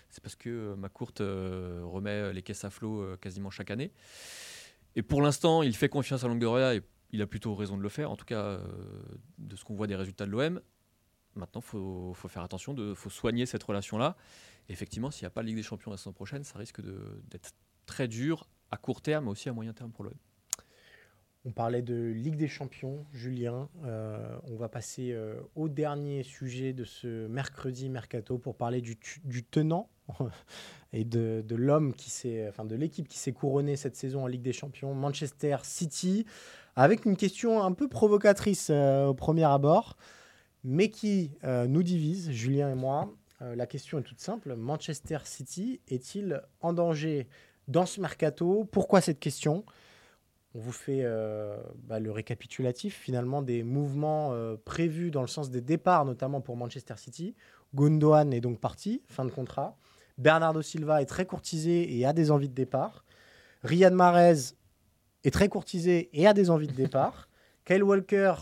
[0.10, 3.92] c'est parce que euh, McCourt euh, remet les caisses à flot euh, quasiment chaque année.
[4.96, 7.90] Et pour l'instant, il fait confiance à Longoria et il a plutôt raison de le
[7.90, 8.66] faire, en tout cas euh,
[9.38, 10.62] de ce qu'on voit des résultats de l'OM.
[11.36, 14.16] Maintenant, il faut, faire attention, il faut soigner cette relation-là.
[14.70, 16.80] Effectivement, s'il n'y a pas de Ligue des Champions la saison prochaine, ça risque
[17.30, 17.52] d'être
[17.86, 20.14] très dur à court terme, mais aussi à moyen terme pour l'OM.
[21.48, 23.70] On parlait de Ligue des Champions, Julien.
[23.86, 28.98] Euh, on va passer euh, au dernier sujet de ce mercredi mercato pour parler du,
[29.44, 29.88] tenant
[30.94, 34.54] et de, l'homme qui s'est, de l'équipe qui s'est couronnée cette saison en Ligue des
[34.54, 36.26] Champions, Manchester City,
[36.76, 39.98] avec une question un peu provocatrice euh, au premier abord,
[40.64, 43.14] mais qui nous divise, Julien et moi.
[43.40, 47.28] La question est toute simple Manchester City est-il en danger
[47.68, 48.68] dans ce mercato?
[48.72, 49.64] Pourquoi cette question?
[50.56, 55.52] On vous fait euh, bah, le récapitulatif finalement des mouvements euh, prévus dans le sens
[55.52, 57.36] des départs, notamment pour Manchester City.
[57.74, 59.78] Gundogan est donc parti, fin de contrat.
[60.18, 63.04] Bernardo Silva est très courtisé et a des envies de départ.
[63.64, 64.54] Riyad Mahrez
[65.26, 67.28] est très courtisé et a des envies de départ.
[67.66, 68.36] Kyle Walker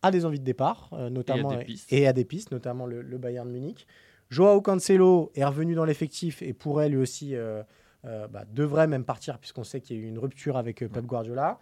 [0.00, 1.52] a des envies de départ, euh, notamment
[1.90, 3.86] et a des pistes, notamment le, le Bayern Munich.
[4.30, 7.34] Joao Cancelo est revenu dans l'effectif et pourrait lui aussi
[8.28, 11.04] bah, devrait même partir puisqu'on sait qu'il y a eu une rupture avec euh, Pep
[11.04, 11.58] Guardiola.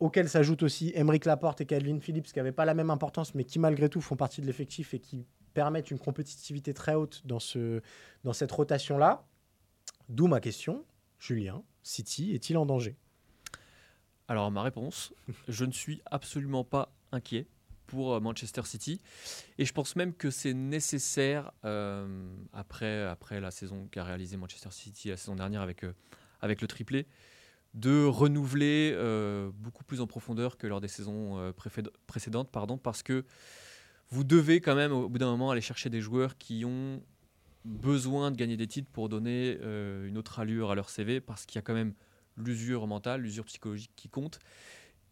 [0.00, 3.44] Auquel s'ajoutent aussi Emeric Laporte et Calvin Phillips qui n'avaient pas la même importance mais
[3.44, 7.40] qui malgré tout font partie de l'effectif et qui permettent une compétitivité très haute dans,
[7.40, 7.80] ce,
[8.24, 9.26] dans cette rotation-là.
[10.08, 10.84] D'où ma question,
[11.18, 12.96] Julien, City est-il en danger?
[14.28, 15.12] Alors ma réponse,
[15.48, 17.46] je ne suis absolument pas inquiet
[17.88, 19.00] pour euh, Manchester City.
[19.58, 22.06] Et je pense même que c'est nécessaire euh,
[22.52, 25.92] après, après la saison qu'a réalisé Manchester City la saison dernière avec, euh,
[26.40, 27.06] avec le triplé,
[27.74, 28.96] de renouveler
[29.52, 31.52] beaucoup plus en profondeur que lors des saisons
[32.06, 33.26] précédentes, pardon, parce que
[34.08, 37.02] vous devez quand même au bout d'un moment aller chercher des joueurs qui ont
[37.66, 41.56] besoin de gagner des titres pour donner une autre allure à leur CV, parce qu'il
[41.56, 41.92] y a quand même
[42.38, 44.40] l'usure mentale, l'usure psychologique qui compte.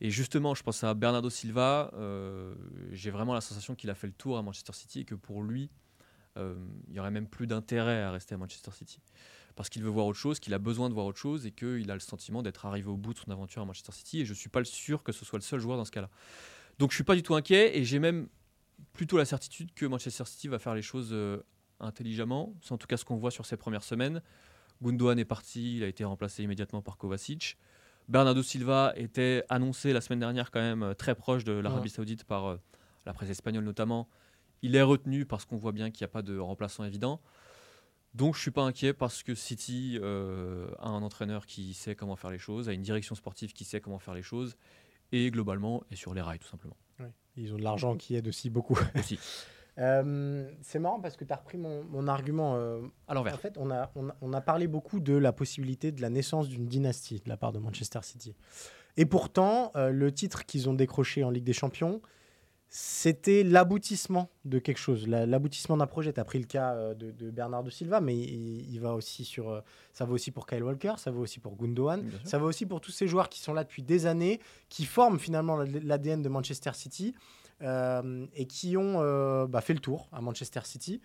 [0.00, 1.90] Et justement, je pense à Bernardo Silva.
[1.94, 2.54] euh,
[2.92, 5.42] J'ai vraiment la sensation qu'il a fait le tour à Manchester City et que pour
[5.42, 5.70] lui,
[6.36, 6.54] euh,
[6.88, 9.00] il y aurait même plus d'intérêt à rester à Manchester City.
[9.54, 11.90] Parce qu'il veut voir autre chose, qu'il a besoin de voir autre chose et qu'il
[11.90, 14.20] a le sentiment d'être arrivé au bout de son aventure à Manchester City.
[14.20, 16.10] Et je ne suis pas sûr que ce soit le seul joueur dans ce cas-là.
[16.78, 18.28] Donc je ne suis pas du tout inquiet et j'ai même
[18.92, 21.42] plutôt la certitude que Manchester City va faire les choses euh,
[21.80, 22.54] intelligemment.
[22.60, 24.20] C'est en tout cas ce qu'on voit sur ces premières semaines.
[24.82, 27.56] Gundogan est parti, il a été remplacé immédiatement par Kovacic.
[28.08, 31.88] Bernardo Silva était annoncé la semaine dernière quand même euh, très proche de l'Arabie Ouais.
[31.88, 32.56] Saoudite par euh,
[33.04, 34.08] la presse espagnole notamment.
[34.62, 37.20] Il est retenu parce qu'on voit bien qu'il n'y a pas de remplaçant évident.
[38.14, 42.16] Donc je suis pas inquiet parce que City euh, a un entraîneur qui sait comment
[42.16, 44.56] faire les choses, a une direction sportive qui sait comment faire les choses
[45.12, 46.76] et globalement est sur les rails tout simplement.
[47.36, 48.78] Ils ont de l'argent qui aide aussi beaucoup.
[48.94, 49.18] Aussi.
[49.78, 52.54] Euh, c'est marrant parce que tu as repris mon, mon argument.
[52.56, 53.34] euh, À l'envers.
[53.34, 56.08] En fait, on a, on, a, on a parlé beaucoup de la possibilité de la
[56.10, 58.34] naissance d'une dynastie de la part de Manchester City.
[58.96, 62.00] Et pourtant, euh, le titre qu'ils ont décroché en Ligue des Champions,
[62.68, 66.12] c'était l'aboutissement de quelque chose, la- l'aboutissement d'un projet.
[66.12, 69.62] Tu as pris le cas de, de Bernardo Silva, mais il, il va aussi sur,
[69.92, 72.80] ça va aussi pour Kyle Walker, ça va aussi pour Gundogan, ça va aussi pour
[72.80, 76.72] tous ces joueurs qui sont là depuis des années, qui forment finalement l'ADN de Manchester
[76.74, 77.14] City
[77.62, 81.00] et qui ont euh, bah, fait le tour à Manchester City.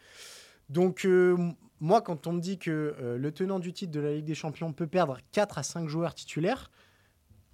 [0.71, 1.35] Donc, euh,
[1.81, 4.35] moi, quand on me dit que euh, le tenant du titre de la Ligue des
[4.35, 6.71] Champions peut perdre 4 à 5 joueurs titulaires,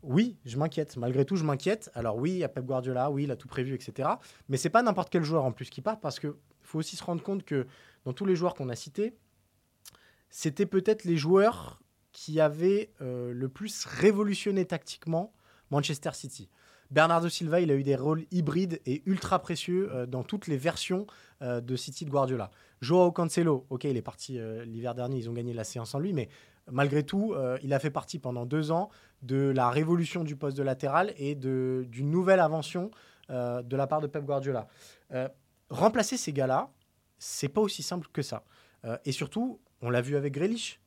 [0.04, 0.98] oui, je m'inquiète.
[0.98, 1.90] Malgré tout, je m'inquiète.
[1.96, 4.10] Alors, oui, il y a Pep Guardiola, oui, il a tout prévu, etc.
[4.50, 7.04] Mais c'est pas n'importe quel joueur en plus qui part parce qu'il faut aussi se
[7.04, 7.66] rendre compte que
[8.06, 9.18] dans tous les joueurs qu'on a cités,
[10.30, 11.82] c'était peut-être les joueurs
[12.12, 15.34] qui avaient euh, le plus révolutionné tactiquement
[15.72, 16.50] Manchester City.
[16.92, 20.58] Bernardo Silva, il a eu des rôles hybrides et ultra précieux euh, dans toutes les
[20.58, 21.06] versions
[21.42, 22.50] euh, de City de Guardiola.
[22.82, 26.00] Joao Cancelo, ok, il est parti euh, l'hiver dernier, ils ont gagné la séance en
[26.00, 26.30] lui, mais
[26.70, 28.90] malgré tout, il a fait partie pendant deux ans
[29.22, 32.92] de la révolution du poste de latéral et d'une nouvelle invention
[33.30, 34.68] de la part de Pep Guardiola.
[35.70, 36.70] Remplacer ces gars-là,
[37.20, 38.44] c'est pas aussi simple que ça.
[39.06, 40.82] Et surtout, on l'a vu avec Grealish.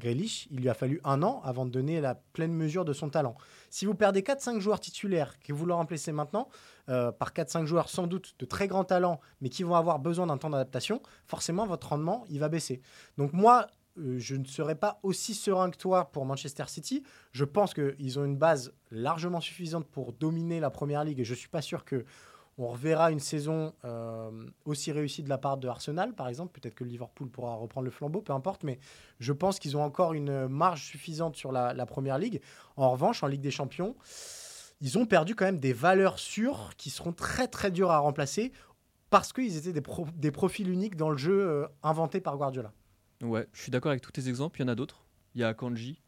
[0.00, 3.08] Grealish, il lui a fallu un an avant de donner la pleine mesure de son
[3.08, 3.36] talent.
[3.70, 6.48] Si vous perdez 4-5 joueurs titulaires que vous le remplacez maintenant,
[6.88, 10.26] euh, par 4-5 joueurs sans doute de très grand talent, mais qui vont avoir besoin
[10.26, 12.80] d'un temps d'adaptation, forcément votre rendement, il va baisser.
[13.16, 17.02] Donc moi, euh, je ne serais pas aussi serein que toi pour Manchester City.
[17.32, 21.32] Je pense qu'ils ont une base largement suffisante pour dominer la Première Ligue et je
[21.32, 22.04] ne suis pas sûr que
[22.58, 24.30] on reverra une saison euh,
[24.64, 26.58] aussi réussie de la part de Arsenal, par exemple.
[26.60, 28.64] Peut-être que Liverpool pourra reprendre le flambeau, peu importe.
[28.64, 28.78] Mais
[29.18, 32.40] je pense qu'ils ont encore une marge suffisante sur la, Première Ligue.
[32.76, 33.96] En revanche, en Ligue des Champions,
[34.80, 38.52] ils ont perdu quand même des valeurs sûres qui seront très très dures à remplacer
[39.08, 42.72] parce qu'ils étaient des profils uniques dans le jeu euh, inventé par Guardiola.
[43.22, 44.60] Ouais, je suis d'accord avec tous tes exemples.
[44.60, 45.04] Il y en a d'autres.
[45.34, 46.00] Il y a Kanji.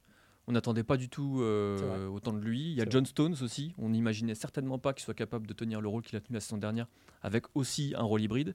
[0.48, 2.72] On n'attendait pas du tout euh, autant de lui.
[2.72, 3.74] Il y a John Stones aussi.
[3.78, 6.40] On n'imaginait certainement pas qu'il soit capable de tenir le rôle qu'il a tenu la
[6.40, 6.88] saison dernière,
[7.22, 8.54] avec aussi un rôle hybride.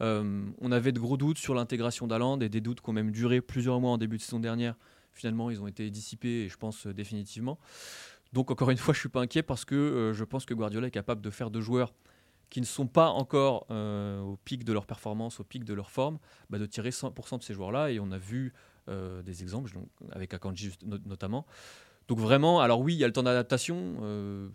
[0.00, 3.10] Euh, on avait de gros doutes sur l'intégration d'Aland et des doutes qui ont même
[3.10, 4.76] duré plusieurs mois en début de saison dernière.
[5.12, 7.58] Finalement, ils ont été dissipés et je pense euh, définitivement.
[8.32, 10.90] Donc encore une fois, je suis pas inquiet parce que je pense que Guardiola est
[10.90, 11.92] capable de faire de joueurs
[12.50, 15.90] qui ne sont pas encore euh, au pic de leur performance, au pic de leur
[15.90, 16.18] forme,
[16.50, 17.90] bah, de tirer 100% de ces joueurs-là.
[17.90, 18.52] Et on a vu
[18.88, 21.46] des exemples, donc, avec Akanji no- notamment.
[22.08, 23.96] Donc vraiment, alors oui, il y a le temps d'adaptation.
[24.02, 24.48] Euh,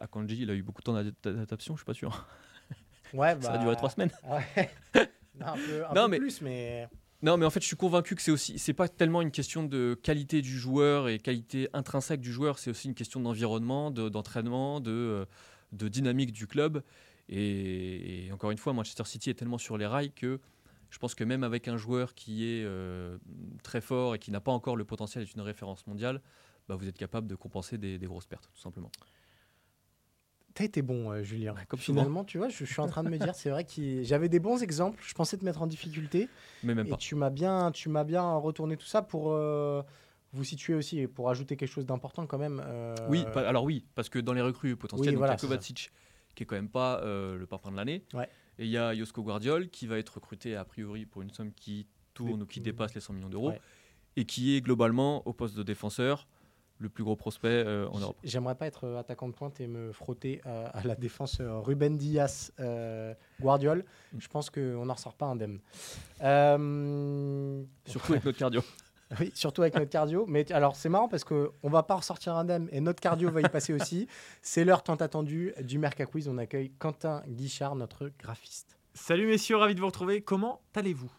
[0.00, 2.26] Akanji, il a eu beaucoup de temps d'ad- d'adaptation, je suis pas sûr.
[3.14, 4.10] Ouais, Ça a bah, duré trois semaines.
[4.28, 4.70] ouais.
[5.40, 6.88] Non, un peu, un Non, peu mais- plus, mais
[7.22, 9.62] Non, mais en fait, je suis convaincu que c'est aussi, c'est pas tellement une question
[9.64, 14.10] de qualité du joueur et qualité intrinsèque du joueur, c'est aussi une question d'environnement, de-
[14.10, 15.24] d'entraînement, de, euh,
[15.72, 16.82] de dynamique du club.
[17.30, 20.38] Et, et encore une fois, Manchester City est tellement sur les rails que
[20.90, 23.18] je pense que même avec un joueur qui est euh,
[23.62, 26.20] très fort et qui n'a pas encore le potentiel d'être une référence mondiale,
[26.68, 28.90] bah, vous êtes capable de compenser des, des grosses pertes, tout simplement.
[30.54, 31.54] T'as été bon, euh, Julien.
[31.76, 32.00] Souvent.
[32.00, 34.28] Finalement, tu vois, je, je suis en train de me dire, c'est vrai que j'avais
[34.28, 35.00] des bons exemples.
[35.06, 36.28] Je pensais te mettre en difficulté.
[36.64, 36.96] Mais même Et pas.
[36.96, 39.82] tu m'as bien, tu m'as bien retourné tout ça pour euh,
[40.32, 42.60] vous situer aussi et pour ajouter quelque chose d'important quand même.
[42.64, 45.36] euh, Oui, alors oui, parce que dans les recrues potentielles, Oui, donc il y a
[45.36, 45.92] Kovacic,
[46.34, 48.02] qui est quand même pas le parfum de l'année.
[48.12, 48.28] Ouais.
[48.58, 51.52] Et il y a Josko Guardiol, qui va être recruté a priori pour une somme
[51.52, 53.60] qui tourne ou qui dépasse les 100 millions d'euros, Ouais.
[54.16, 56.26] et qui est globalement au poste de défenseur
[56.80, 58.16] le plus gros prospect euh, en Europe.
[58.22, 61.96] J'aimerais pas être attaquant de pointe et me frotter euh, à la défense euh, Ruben
[61.96, 63.84] Diaz euh, Guardiol.
[64.12, 64.18] Mm.
[64.20, 65.58] Je pense qu'on n'en ressort pas indemne.
[66.22, 68.62] Euh, Surtout avec notre cardio.
[69.20, 70.26] Oui, surtout avec notre cardio.
[70.28, 73.40] Mais alors, c'est marrant parce qu'on ne va pas ressortir indemne et notre cardio va
[73.40, 74.06] y passer aussi.
[74.42, 76.28] C'est l'heure tant attendue du Merca Quiz.
[76.28, 78.76] On accueille Quentin Guichard, notre graphiste.
[78.94, 80.20] Salut messieurs, ravi de vous retrouver.
[80.20, 81.10] Comment allez-vous?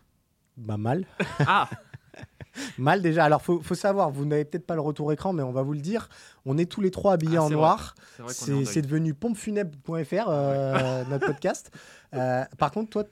[0.58, 1.06] Bah, mal.
[1.39, 1.69] Ah,
[2.77, 3.25] Mal déjà.
[3.25, 5.73] Alors, faut, faut savoir, vous n'avez peut-être pas le retour écran, mais on va vous
[5.73, 6.10] le dire.
[6.45, 7.95] On est tous les trois habillés Ah, en noir.
[8.27, 11.71] c'est est devenu pompefunèbre.fr, euh, notre podcast.
[12.15, 13.03] Euh, par contre, toi,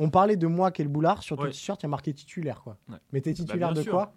[0.00, 1.22] on parlait de moi, quel boulard.
[1.22, 1.50] Sur ton Ouais.
[1.50, 2.60] t-shirt, il y a marqué titulaire.
[2.64, 2.76] Quoi.
[2.88, 2.96] Ouais.
[3.12, 3.92] Mais t'es Bah, titulaire de sûr.
[3.92, 4.12] quoi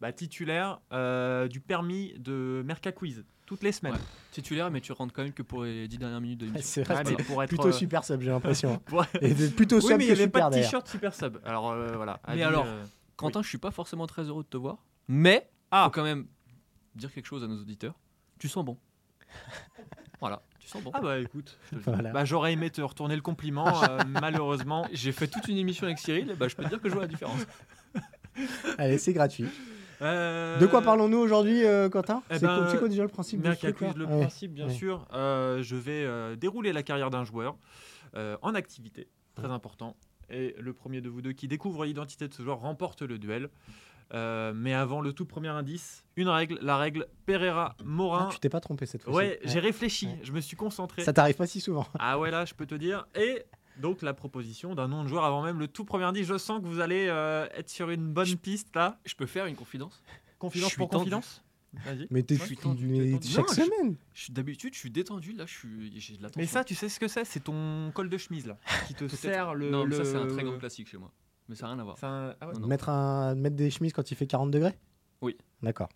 [0.00, 3.92] bah, titulaire euh, du permis de Merca Quiz toutes les semaines.
[3.94, 3.98] Ouais.
[4.32, 6.64] Titulaire, mais tu rentres quand même que pour les 10 dernières minutes de l'émission.
[6.64, 8.80] C'est vrai, Ouais, mais c'était pour être plutôt euh, super sub, j'ai l'impression.
[9.20, 11.38] Et plutôt Oui, sub mais il que n'y avait super pas de t-shirt super sub.
[11.44, 12.18] Alors euh, voilà.
[12.28, 12.82] Mais alors, euh,
[13.20, 15.84] Quentin, je suis pas forcément très heureux de te voir, mais Ah.
[15.86, 16.26] faut quand même
[16.94, 17.94] dire quelque chose à nos auditeurs.
[18.38, 18.78] Tu sens bon.
[20.20, 20.90] voilà, tu sens bon.
[20.94, 21.58] Ah bah écoute.
[21.72, 22.10] Voilà.
[22.10, 24.86] Bah, j'aurais aimé te retourner le compliment, euh, malheureusement.
[24.92, 26.94] J'ai fait toute une émission avec Cyril, et bah, je peux te dire que je
[26.94, 27.40] vois la différence.
[28.78, 29.46] Allez, c'est gratuit.
[30.02, 32.22] Euh, De quoi parlons-nous aujourd'hui, euh, Quentin?
[32.30, 34.20] eh C'est ben, quoi, déjà le principe du truc, le Ouais.
[34.20, 34.72] principe, bien Ouais.
[34.72, 35.06] sûr.
[35.12, 37.58] Euh, je vais euh, dérouler la carrière d'un joueur
[38.16, 39.94] euh, en activité, très important.
[40.30, 43.48] Et le premier de vous deux qui découvre l'identité de ce joueur remporte le duel.
[44.12, 48.28] Euh, mais avant le tout premier indice, une règle, la règle Pereira Ah, Morin.
[48.32, 49.16] tu t'es pas trompé cette fois-ci.
[49.16, 50.18] ouais, j'ai réfléchi, Ouais.
[50.24, 51.02] je me suis concentré.
[51.04, 51.86] Ça t'arrive pas si souvent.
[52.00, 53.06] Ah ouais, là, je peux te dire.
[53.14, 53.44] Et
[53.76, 56.26] donc la proposition d'un nom de joueur avant même le tout premier indice.
[56.26, 58.98] Je sens que vous allez euh, être sur une bonne piste là.
[59.04, 60.02] Je peux faire une confidence?
[60.40, 61.04] Confidence pour tendu.
[61.04, 61.44] confidence?
[61.84, 62.06] Vas-y.
[62.10, 63.16] Mais t'es tendu.
[63.22, 63.96] chaque Non, semaine.
[64.12, 66.00] Je D'habitude, je suis détendu, là, je suis...
[66.00, 66.40] j'ai de l'attention.
[66.40, 67.24] Mais ça, tu sais ce que c'est?
[67.24, 68.56] C'est ton col de chemise là
[68.88, 69.70] qui te sert le.
[69.70, 71.10] Non, mais ça, c'est un très grand classique chez moi.
[71.48, 71.96] Mais ça n'a rien à voir.
[72.02, 72.54] Un- ah ouais.
[72.54, 72.66] Non, non.
[72.66, 74.76] Mettre, un, mettre des chemises quand il fait 40 degrés?
[75.20, 75.36] Oui.
[75.62, 75.88] D'accord.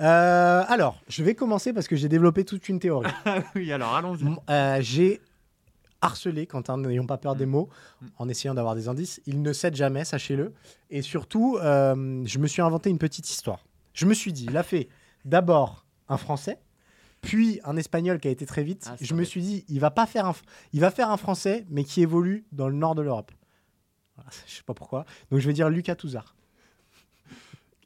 [0.00, 3.10] Euh, alors, je vais commencer parce que j'ai développé toute une théorie.
[3.54, 4.24] Oui, alors allons-y.
[4.50, 5.20] Euh, j'ai
[6.00, 7.50] harcelé Quentin, n'ayons pas peur des Mm.
[7.50, 7.68] mots,
[8.02, 8.06] Mm.
[8.18, 9.20] en essayant d'avoir des indices.
[9.26, 10.52] Il ne cède jamais, sachez-le.
[10.90, 13.64] Et surtout, euh, je me suis inventé une petite histoire.
[13.98, 14.88] Je me suis dit, il a fait
[15.24, 16.60] d'abord un français,
[17.20, 18.86] puis un espagnol qui a été très vite.
[18.88, 20.34] Ah, je me suis dit, il va pas faire un,
[20.72, 23.32] il va faire un français, mais qui évolue dans le nord de l'Europe.
[24.14, 25.04] Voilà, je sais pas pourquoi.
[25.32, 26.36] Donc je vais dire Lucas Touzard.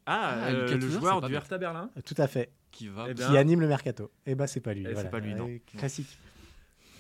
[0.04, 1.34] Ah, Ah, euh, Lucas le Touzard, joueur du.
[1.34, 1.88] Hertha Berlin.
[2.04, 2.52] Tout à fait.
[2.72, 4.10] Qui va Eh ben, Qui anime le mercato.
[4.26, 4.86] Et bah c'est pas lui.
[4.86, 5.48] Eh, c'est pas lui, non.
[5.78, 6.18] Classique.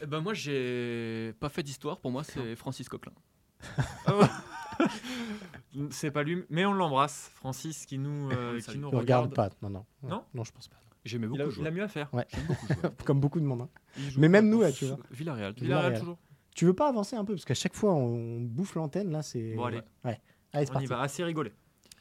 [0.02, 2.00] Eh ben, moi, j'ai pas fait d'histoire.
[2.00, 3.12] Pour moi, c'est Francis Coquelin.
[5.90, 9.34] C'est pas lui, mais on l'embrasse, Francis, qui nous, euh, qui nous regarde regarde.
[9.34, 9.50] pas.
[9.62, 9.86] Non, non.
[10.08, 10.76] Non Non, je pense pas.
[11.04, 11.62] J'aimais beaucoup Il a, jouer.
[11.64, 12.08] il a mieux à faire.
[12.14, 12.26] Ouais.
[12.32, 12.76] J'aime beaucoup jouer.
[13.04, 13.62] Comme beaucoup de monde.
[13.62, 13.68] hein.
[13.98, 14.98] Il Mais même nous, là, tu vois.
[15.10, 15.52] Villarreal.
[15.54, 15.98] Villarreal Villarreal.
[16.00, 16.18] toujours.
[16.54, 17.34] Tu veux pas avancer un peu?
[17.34, 19.10] Parce qu'à chaque fois, on bouffe l'antenne.
[19.10, 19.54] Là, c'est.
[19.54, 19.80] Bon, allez.
[20.04, 20.20] Ouais.
[20.52, 20.86] Allez, c'est On y parti.
[20.86, 21.52] va, assez rigolé.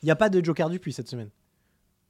[0.03, 1.29] Il n'y a pas de Joker Dupuis cette semaine.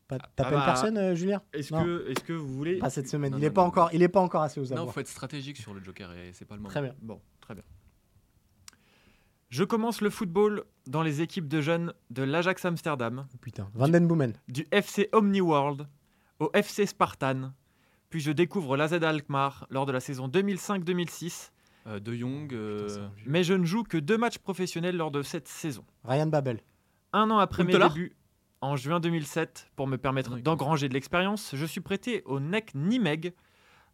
[0.08, 1.42] Pas- T'appelles bah, personne, euh, Julien?
[1.54, 2.80] Est-ce que, est que vous voulez.
[2.80, 3.32] Pas cette semaine.
[3.32, 3.90] Non, il non, est pas non, encore.
[3.94, 4.92] Il est pas encore assez aux Non, abois.
[4.92, 6.70] faut être stratégique sur le Joker et c'est pas le moment.
[6.70, 6.94] Très bien.
[7.02, 7.64] Bon, très bien.
[9.52, 13.70] Je commence le football dans les équipes de jeunes de l'Ajax Amsterdam, Putain.
[13.74, 14.34] Van Den Boomen.
[14.48, 15.88] du FC Omniworld
[16.40, 17.52] au FC Spartan,
[18.10, 21.52] puis je découvre l'AZ Alkmaar lors de la saison 2005-2006,
[21.88, 22.54] Euh, de Jong.
[22.54, 23.26] euh, Putain, un vieux.
[23.28, 25.84] mais je ne joue que deux matchs professionnels lors de cette saison.
[26.06, 26.62] Ryan Babel.
[27.12, 28.16] Un an après mes débuts,
[28.62, 33.34] en juin 2007, pour me permettre d'engranger de l'expérience, je suis prêté au NEC Nimeg.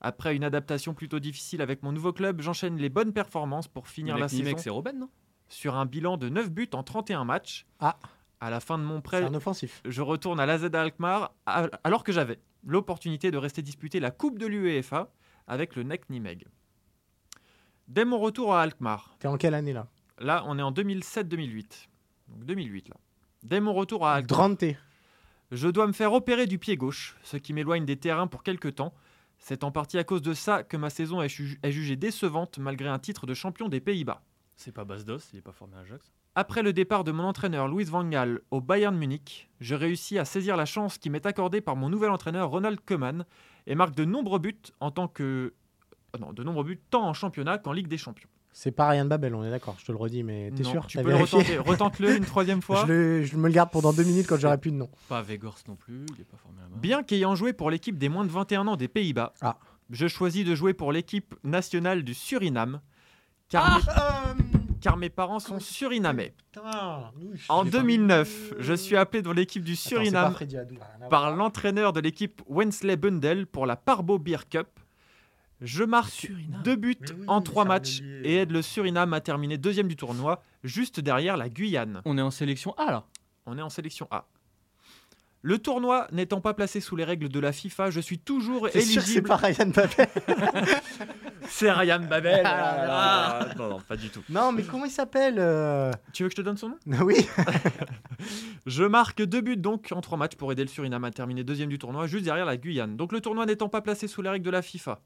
[0.02, 4.18] Après une adaptation plutôt difficile avec mon nouveau club, j'enchaîne les bonnes performances pour finir
[4.20, 5.10] la ni mec, saison c'est Robben, non?
[5.50, 7.66] Sur un bilan de 9 buts en 31 matchs.
[7.80, 7.98] Ah.
[8.40, 9.82] À la fin de mon prêt, un offensif.
[9.86, 11.34] je retourne à l'AZ Alkmaar
[11.84, 15.10] alors que j'avais l'opportunité de rester disputer la Coupe de l'UEFA
[15.48, 16.46] avec le NEC Nimeg.
[17.88, 19.88] Dès mon retour à Alkmaar, T'es en quelle année là?
[20.20, 21.88] là on est en 2007-2008.
[22.28, 22.96] Donc 2008 là.
[23.44, 24.78] Dès mon retour à Alkmaar, Grande T.
[25.52, 28.76] je dois me faire opérer du pied gauche, ce qui m'éloigne des terrains pour quelques
[28.76, 28.94] temps.
[29.40, 32.58] C'est en partie à cause de ça que ma saison est, ju- est jugée décevante
[32.58, 34.22] malgré un titre de champion des Pays-Bas.
[34.58, 36.12] C'est pas Basdos, il est pas formé à Ajax.
[36.36, 40.26] Après le départ de mon entraîneur Louis Van Gaal au Bayern Munich, je réussis à
[40.26, 43.26] saisir la chance qui m'est accordée par mon nouvel entraîneur Ronald Koeman
[43.68, 45.54] et marque de nombreux buts en tant que
[46.14, 48.30] ah non, de nombreux buts tant en championnat qu'en Ligue des Champions.
[48.54, 49.76] C'est pas Ryan Babel, on est d'accord.
[49.78, 51.58] Je te le redis, mais t'es sûr Tu peux le retenter.
[51.60, 52.82] Retente-le une troisième fois.
[52.88, 54.90] je, le- je me le garde pendant deux minutes quand j'aurai plus de nom.
[55.10, 58.10] Pas Vegors non plus, il est pas formé à Bien qu'ayant joué pour l'équipe des
[58.10, 59.58] moins de 21 ans des Pays-Bas, Ah.
[59.92, 62.82] je choisis de jouer pour l'équipe nationale du Suriname,
[63.50, 63.80] car,
[64.38, 64.47] mes,
[64.82, 66.34] car mes parents sont surinamais.
[67.50, 70.36] En 2009, je suis appelé dans l'équipe du Suriname
[71.10, 74.68] par l'entraîneur de l'équipe Wensley Bundel pour la Parbo Beer Cup.
[75.62, 76.32] Je marque
[76.64, 80.44] deux buts oui, en trois matchs et aide le Suriname à terminer deuxième du tournoi,
[80.64, 82.02] juste derrière la Guyane.
[82.06, 83.06] On est en sélection A là.
[83.48, 84.26] On est en sélection A.
[85.44, 88.72] Le tournoi n'étant pas placé sous les règles de la FIFA, je suis toujours que
[88.72, 89.28] c'est éligible.
[89.30, 90.08] pas Ryan Babel
[91.50, 92.42] C'est Ryan Babel.
[92.44, 94.22] Ah, Ah, non, non, pas du tout.
[94.30, 96.78] Non, mais comment il s'appelle euh Tu veux que je te donne son nom?
[97.06, 97.16] Oui.
[98.66, 101.70] Je marque deux buts donc en trois matchs pour aider le Suriname à terminer deuxième
[101.70, 102.98] du tournoi, juste derrière la Guyane.
[102.98, 105.00] Donc le tournoi n'étant pas placé sous les règles de la FIFA,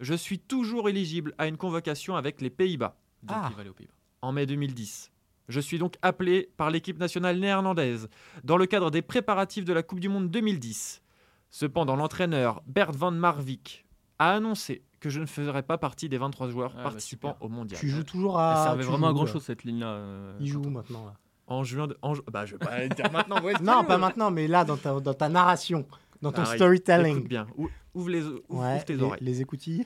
[0.00, 2.96] je suis toujours éligible à une convocation avec les Pays-Bas
[3.28, 3.48] Ah.
[3.50, 3.92] il va aller aux Pays-Bas.
[4.22, 5.11] en mai 2010.
[5.48, 8.08] Je suis donc appelé par l'équipe nationale néerlandaise
[8.44, 11.02] dans le cadre des préparatifs de la Coupe du Monde 2010.
[11.50, 13.84] Cependant, l'entraîneur Bert van Marwijk
[14.18, 17.48] a annoncé que je ne ferais pas partie des 23 joueurs Ah bah participants au
[17.48, 17.78] mondial.
[17.78, 18.64] Tu joues toujours à.
[18.64, 20.00] servait tu vraiment à grand chose cette ligne là.
[20.40, 21.14] Il joue où maintenant là?
[21.48, 21.88] En juin.
[21.88, 21.98] De...
[22.02, 22.14] En...
[22.30, 23.36] Bah, je vais pas dire maintenant.
[23.60, 25.86] non, pas maintenant, mais là, dans ta, dans ta narration,
[26.22, 27.18] dans ton storytelling.
[27.18, 27.46] Écoute bien.
[27.94, 29.20] Ouvre, les, ouvre, tes oreilles.
[29.22, 29.84] Les écoutilles.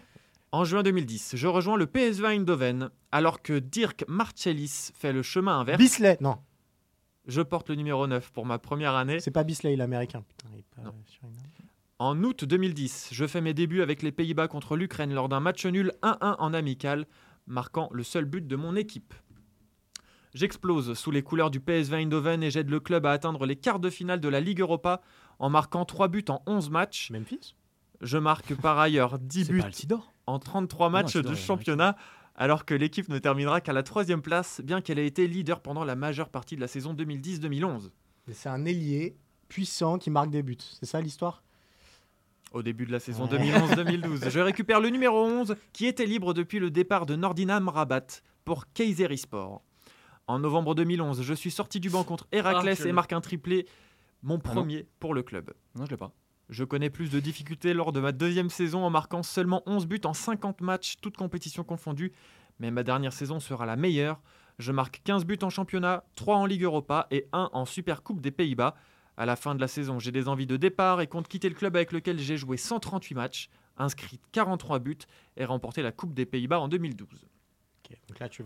[0.53, 5.59] En juin 2010, je rejoins le PSV Eindhoven alors que Dirk Marcellis fait le chemin
[5.59, 5.79] inverse.
[5.79, 6.39] Bisley, non.
[7.27, 9.19] Je porte le numéro 9 pour ma première année.
[9.21, 10.25] C'est pas Bisley, l'américain.
[11.99, 15.67] En août 2010, je fais mes débuts avec les Pays-Bas contre l'Ukraine lors d'un match
[15.67, 17.07] nul 1-1 en amical,
[17.47, 19.15] marquant le seul but de mon équipe.
[20.35, 23.81] J'explose sous les couleurs du PSV Eindhoven et j'aide le club à atteindre les quarts
[23.81, 25.01] de finale de la Ligue Europa
[25.39, 27.11] en marquant 3 buts en 11 matchs.
[27.11, 27.57] Memphis?
[28.03, 29.63] Je marque par ailleurs 10 buts
[30.27, 31.97] en 33 matchs de championnat
[32.37, 35.85] alors que l'équipe ne terminera qu'à la troisième place, bien qu'elle ait été leader pendant
[35.85, 37.91] la majeure partie de la saison 2010-2011.
[38.31, 39.17] C'est un ailier
[39.49, 41.43] puissant qui marque des buts, c'est ça l'histoire?
[42.53, 44.31] Au début de la saison 2011-2012.
[44.31, 48.07] Je récupère le numéro 11 qui était libre depuis le départ de Nordinam Rabat
[48.45, 49.63] pour Kayserispor.
[50.29, 53.67] En novembre 2011, je suis sorti du banc contre Héraclès ah, et marque un triplé,
[54.25, 55.53] mon ah premier pour le club.
[55.77, 56.13] Non, je l'ai pas.
[56.49, 60.01] Je connais plus de difficultés lors de ma deuxième saison en marquant seulement 11 buts
[60.05, 62.13] en 50 matchs, toutes compétitions confondues,
[62.61, 64.21] mais ma dernière saison sera la meilleure.
[64.59, 68.21] Je marque 15 buts en championnat, 3 en Ligue Europa et 1 en Super Coupe
[68.21, 68.75] des Pays-Bas.
[69.17, 71.55] À la fin de la saison, j'ai des envies de départ et compte quitter le
[71.55, 74.99] club avec lequel j'ai joué 138 matchs, inscrit 43 buts
[75.37, 77.27] et remporté la Coupe des Pays-Bas en 2012.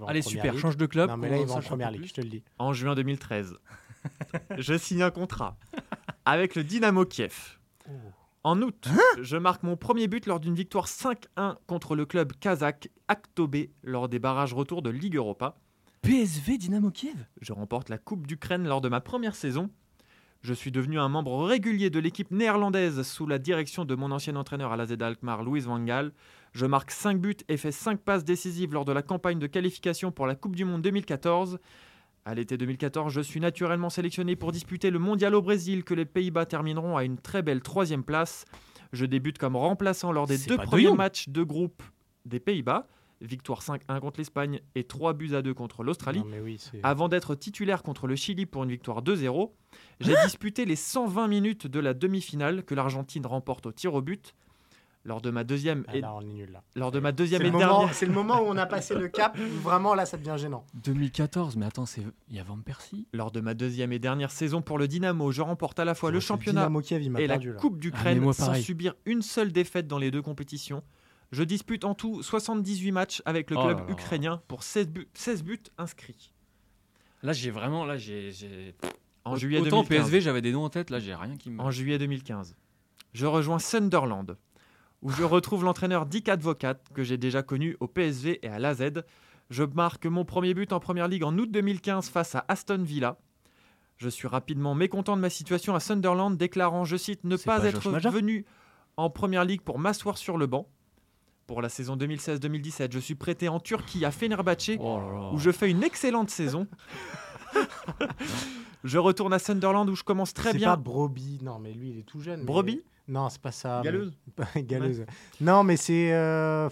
[0.09, 1.11] Allez, super, change de club.
[1.11, 2.43] Non, mais là, il va en première ligue, je te le dis.
[2.59, 3.57] En juin 2013,
[4.59, 5.57] je signe un contrat
[6.25, 7.60] avec le Dynamo Kiev.
[7.89, 7.93] Oh.
[8.43, 12.33] En août, hein je marque mon premier but lors d'une victoire 5-1 contre le club
[12.41, 15.59] kazakh Aktobé lors des barrages retour de Ligue Europa.
[16.03, 17.27] PSV Dynamo Kiev?
[17.43, 19.71] Je remporte la Coupe d'Ukraine lors de ma première saison
[20.43, 24.37] je suis devenu un membre régulier de l'équipe néerlandaise sous la direction de mon ancien
[24.37, 26.13] entraîneur à la Z Alkmaar, Louis Van Gaal.
[26.53, 30.13] Je marque 5 buts et fais 5 passes décisives lors de la campagne de qualification
[30.13, 31.59] pour la Coupe du Monde 2014.
[32.31, 36.05] À l'été 2014, je suis naturellement sélectionné pour disputer le mondial au Brésil que les
[36.05, 38.45] Pays-Bas termineront à une très belle troisième place.
[38.93, 41.83] Je débute comme remplaçant lors des deux premiers matchs de groupe
[42.27, 42.87] des Pays-Bas
[43.21, 46.23] victoire 5-1 contre l'Espagne et 3 buts à 2 contre l'Australie,
[46.85, 49.51] avant d'être titulaire contre le Chili pour une victoire 2-0.
[49.99, 54.35] J'ai disputé les 120 minutes de la demi-finale que l'Argentine remporte au tir au but.
[55.05, 56.03] Lors de ma deuxième ah, et,
[56.77, 59.39] lors de ma deuxième et dernière, c'est le moment où on a passé le cap.
[59.63, 60.67] vraiment là, ça devient gênant.
[60.75, 63.07] 2014, mais attends, c'est il y a Van Persie.
[63.15, 66.11] Lors de ma deuxième et dernière saison pour le Dynamo, je remporte à la fois
[66.11, 66.71] le championnat
[67.19, 70.83] et la Coupe d'Ukraine ah, sans subir une seule défaite dans les deux compétitions.
[71.33, 75.45] Je dispute en tout 78 matchs avec le oh club ukrainien pour 16 buts, 16
[75.45, 76.33] buts inscrits.
[77.23, 77.85] Là, j'ai vraiment.
[77.85, 78.75] Là, j'ai.
[79.25, 79.89] En juillet Autant 2015.
[79.89, 81.61] PSV, j'avais des noms en tête, là, j'ai rien qui me.
[81.61, 82.57] En juillet 2015,
[83.13, 84.37] je rejoins Sunderland,
[85.03, 89.03] où je retrouve l'entraîneur Dick Advocat, que j'ai déjà connu au PSV et à l'AZ.
[89.49, 93.19] Je marque mon premier but en première ligue en août 2015 face à Aston Villa.
[93.97, 97.91] Je suis rapidement mécontent de ma situation à Sunderland, déclarant, je cite, ne pas, être
[98.11, 98.47] venu
[98.97, 100.69] en première ligue pour m'asseoir sur le banc
[101.47, 102.93] pour la saison 2016-2017.
[102.93, 106.69] Je suis prêté en Turquie à Fenerbahçe oh où je fais une excellente saison.
[108.85, 110.61] je retourne à Sunderland où je commence très bien.
[110.61, 112.45] C'est pas Broby, non mais lui il est tout jeune.
[112.45, 113.83] Broby Non, c'est pas ça.
[113.85, 114.13] Galeuse.
[114.57, 115.05] Galeuse.
[115.41, 116.13] Non mais c'est.
[116.13, 116.69] Euh,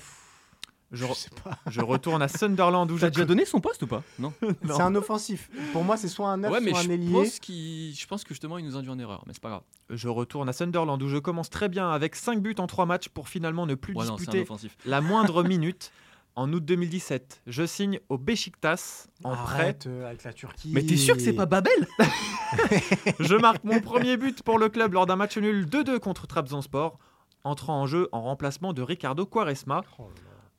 [0.93, 1.59] je, sais pas.
[1.71, 4.03] je retourne à Sunderland où j'ai déjà donné son poste ou pas?
[4.19, 4.33] Non.
[4.65, 5.51] C'est un offensif.
[5.73, 7.13] Pour moi, c'est soit un neuf, soit un ailier.
[7.13, 9.63] Pense je pense que justement, il nous induit en erreur, mais c'est pas grave.
[9.91, 13.09] Je retourne à Sunderland où je commence très bien avec 5 buts en 3 matchs
[13.09, 14.47] pour finalement ne plus disputer
[14.87, 15.93] la moindre minute.
[16.39, 19.91] En août 2017, je signe au Besiktas en Arrête, prêt.
[19.91, 20.71] Euh, avec la Turquie.
[20.73, 21.73] Mais t'es sûr que c'est pas Babel?
[23.19, 26.97] Je marque mon premier but pour le club lors d'un match nul 2-2 contre Trabzonspor,
[27.43, 29.83] entrant en jeu en remplacement de Ricardo Quaresma.
[29.99, 30.05] Oh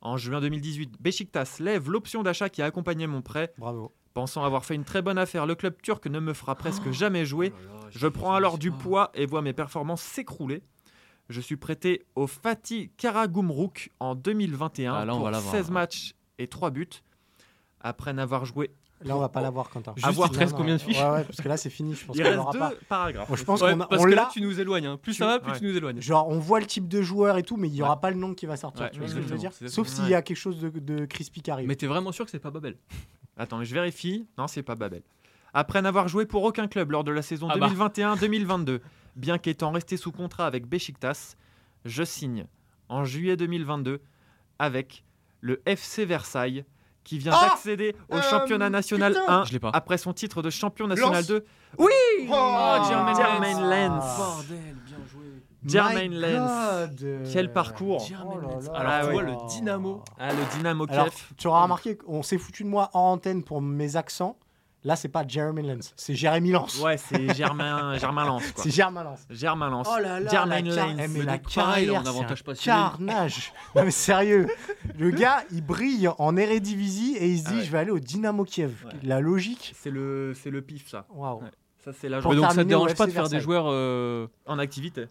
[0.02, 3.54] en juin 2018, Besiktas lève l'option d'achat qui a accompagné mon prêt.
[3.56, 3.94] Bravo.
[4.12, 6.92] Pensant avoir fait une très bonne affaire, le club turc ne me fera presque oh
[6.92, 7.54] jamais jouer.
[7.56, 10.62] Oh je prends alors du poids et vois mes performances s'écrouler.
[11.30, 16.88] Je suis prêté au Fatih Karagumruk en 2021 ah, pour 16 matchs et 3 buts.
[17.80, 18.72] Après n'avoir joué
[19.02, 19.94] Là, on va pas l'avoir, Quentin.
[19.96, 21.94] Juste, Avoir il combien de fiches ouais, ouais, parce que là, c'est fini.
[21.94, 22.72] Je pense il reste deux pas.
[22.86, 23.30] paragraphes.
[23.34, 24.86] je pense qu'on parce que là, tu nous éloignes.
[24.86, 24.98] Hein.
[25.00, 26.02] Plus ça va, plus tu nous éloignes.
[26.02, 28.16] Genre, on voit le type de joueur et tout, mais il y aura pas le
[28.16, 28.90] nom qui va sortir.
[28.90, 31.06] tu vois ce que je veux dire Sauf s'il y a quelque chose de, de
[31.06, 31.66] crispy qui arrive.
[31.66, 32.76] Mais t'es vraiment sûr que c'est pas Babel?
[33.38, 34.26] Attends, je vérifie.
[34.36, 35.02] Non, c'est pas Babel.
[35.54, 38.84] Après n'avoir joué pour aucun club lors de la saison 2021-2022, ah bah.
[39.16, 41.36] bien qu'étant resté sous contrat avec Besiktas,
[41.84, 42.46] je signe
[42.88, 44.00] en juillet 2022
[44.58, 45.04] avec
[45.40, 46.64] le FC Versailles
[47.04, 51.24] qui vient ah d'accéder au euh, championnat national 1 après son titre de champion national
[51.24, 51.44] 2.
[51.78, 51.90] Oui
[52.28, 54.16] oh, oh Jermaine Lens.
[54.18, 55.24] Bordel, bien joué.
[55.64, 56.90] Jermaine Lens.
[57.32, 58.06] Quel parcours.
[58.12, 60.04] Oh Alors, tu vois le Dynamo.
[60.18, 61.32] Ah, le Dynamo Kiev.
[61.36, 64.36] Tu auras remarqué, on s'est foutu de moi en antenne pour mes accents.
[64.82, 66.80] Là, c'est pas Jeremy Lance, c'est Jérémy Lance.
[66.80, 68.42] Ouais, c'est Germain, Germain Lance.
[68.56, 69.26] C'est Germain Lance.
[69.28, 69.86] Germain Lance.
[69.90, 73.52] Oh là là, Germain la eh, mais la carrière, on c'est avantage un carnage.
[73.76, 74.48] non mais sérieux,
[74.98, 77.64] le gars, il brille en Eredivisie et il se dit, Ah ouais.
[77.64, 78.86] je vais aller au Dynamo Kiev.
[79.02, 79.74] La logique.
[79.76, 81.04] C'est le, c'est le pif, ça.
[81.10, 81.42] Waouh.
[81.42, 81.50] Ouais.
[81.84, 83.66] Ça, c'est la Ouais, donc ça te dérange pas de faire des joueurs.
[83.68, 85.06] euh, en activité.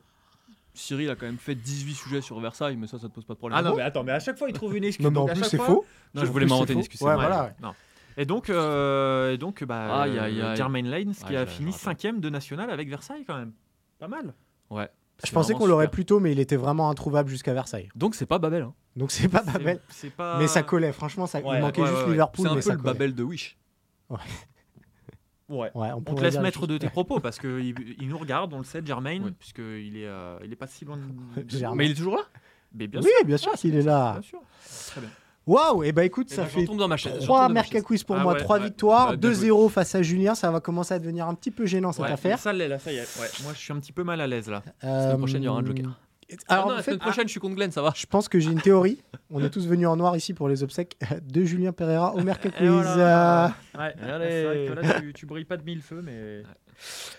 [0.74, 3.34] Cyril a quand même fait 18 sujets sur Versailles, mais ça, ça te pose pas
[3.34, 3.60] de problème.
[3.60, 5.04] Ah non, mais attends, mais à chaque fois, il trouve une excuse.
[5.04, 5.86] Non, mais en plus, c'est faux.
[6.14, 7.02] Non, je voulais m'inventer c'est une excuse.
[7.02, 7.44] Ouais, voilà.
[7.44, 7.56] ouais.
[7.62, 7.74] Non.
[8.20, 10.58] Et donc, euh, et donc bah, Aïe, aïe, euh, aïe.
[10.58, 13.54] Jermaine Lane, qui Ouais, a je- fini cinquième de national avec Versailles, quand même.
[13.98, 14.34] Pas mal.
[14.70, 14.90] Ouais.
[15.24, 15.92] Je C'est pensais vraiment qu'on l'aurait super.
[15.94, 17.90] plus tôt, mais il était vraiment introuvable jusqu'à Versailles.
[17.96, 18.64] Donc c'est pas Babel.
[18.64, 18.74] hein.
[18.98, 19.80] Donc c'est pas C'est- Babel.
[19.90, 20.38] C'est pas.
[20.38, 22.12] Mais ça collait, franchement, ça, Ouais, il manquait ouais, juste ouais, ouais.
[22.12, 22.46] Liverpool.
[22.46, 22.94] C'est un mais peu ça le collait.
[22.94, 23.58] Babel de Wish.
[24.10, 24.18] Ouais.
[25.50, 26.80] Ouais, on, On te pourrait laisse dire mettre les de choses.
[26.80, 29.32] tes propos parce qu'il il nous regarde, on le sait, Jermaine, Oui.
[29.40, 31.04] puisqu'il est, euh, il est pas si loin de.
[31.50, 31.76] Germain.
[31.76, 32.24] Mais il est toujours là?
[32.74, 33.26] Mais bien oui, sûr.
[33.26, 34.12] bien sûr Ah, qu'il est là.
[34.14, 34.40] Bien sûr.
[34.88, 35.10] Très bien.
[35.50, 37.14] Waouh, et bah écoute, Eh ça ben, fait dans ma chaise.
[37.20, 37.74] je 3 retombe dans ma chaise.
[37.74, 38.64] Merca Quiz pour Ah moi, ouais, 3 ouais.
[38.66, 40.36] victoires, Bah, bien 2-0 face à Julien.
[40.36, 42.38] Ça va commencer à devenir un petit peu gênant cette Ouais, affaire.
[42.40, 43.20] Ça l'est, là, ça y est.
[43.20, 43.28] Ouais.
[43.44, 44.62] Moi, je suis un petit peu mal à l'aise là.
[44.84, 45.86] Euh, prochaine, il y aura un joker.
[46.48, 47.92] Alors, Ah non, en la fait, semaine prochaine, je suis contre Glenn, ça va.
[47.96, 49.02] je pense que j'ai une théorie.
[49.32, 50.96] On est tous venus en noir ici pour les obsèques
[51.28, 52.70] de Julien Pereira au Merca Et Quiz.
[52.70, 53.46] voilà.
[53.46, 54.30] Euh, Ouais, Allez.
[54.30, 56.44] c'est vrai que là, tu, tu brilles pas de mille feux, mais.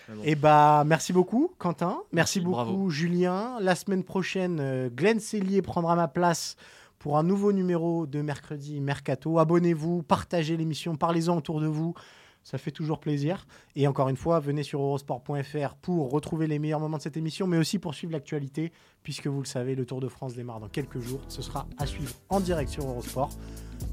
[0.07, 0.21] mais bon.
[0.23, 1.87] Et bah, merci beaucoup, Quentin.
[1.89, 2.89] Merci, Merci, beaucoup, bravo.
[2.89, 3.57] Julien.
[3.59, 6.55] La semaine prochaine, euh, Glenn Cellier prendra ma place
[7.01, 9.39] pour un nouveau numéro de mercredi Mercato.
[9.39, 11.95] Abonnez-vous, partagez l'émission, parlez-en autour de vous.
[12.43, 13.47] Ça fait toujours plaisir.
[13.75, 17.47] Et encore une fois, venez sur eurosport.fr pour retrouver les meilleurs moments de cette émission,
[17.47, 18.71] mais aussi pour suivre l'actualité,
[19.01, 21.21] puisque vous le savez, le Tour de France démarre dans quelques jours.
[21.27, 23.29] Ce sera à suivre en direct sur Eurosport.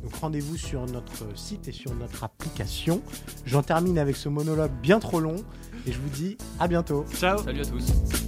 [0.03, 3.01] Donc rendez-vous sur notre site et sur notre application.
[3.47, 5.37] J'en termine avec ce monologue bien trop long
[5.87, 7.07] et je vous dis à bientôt.
[7.15, 7.39] Ciao.
[7.39, 8.28] Salut à tous.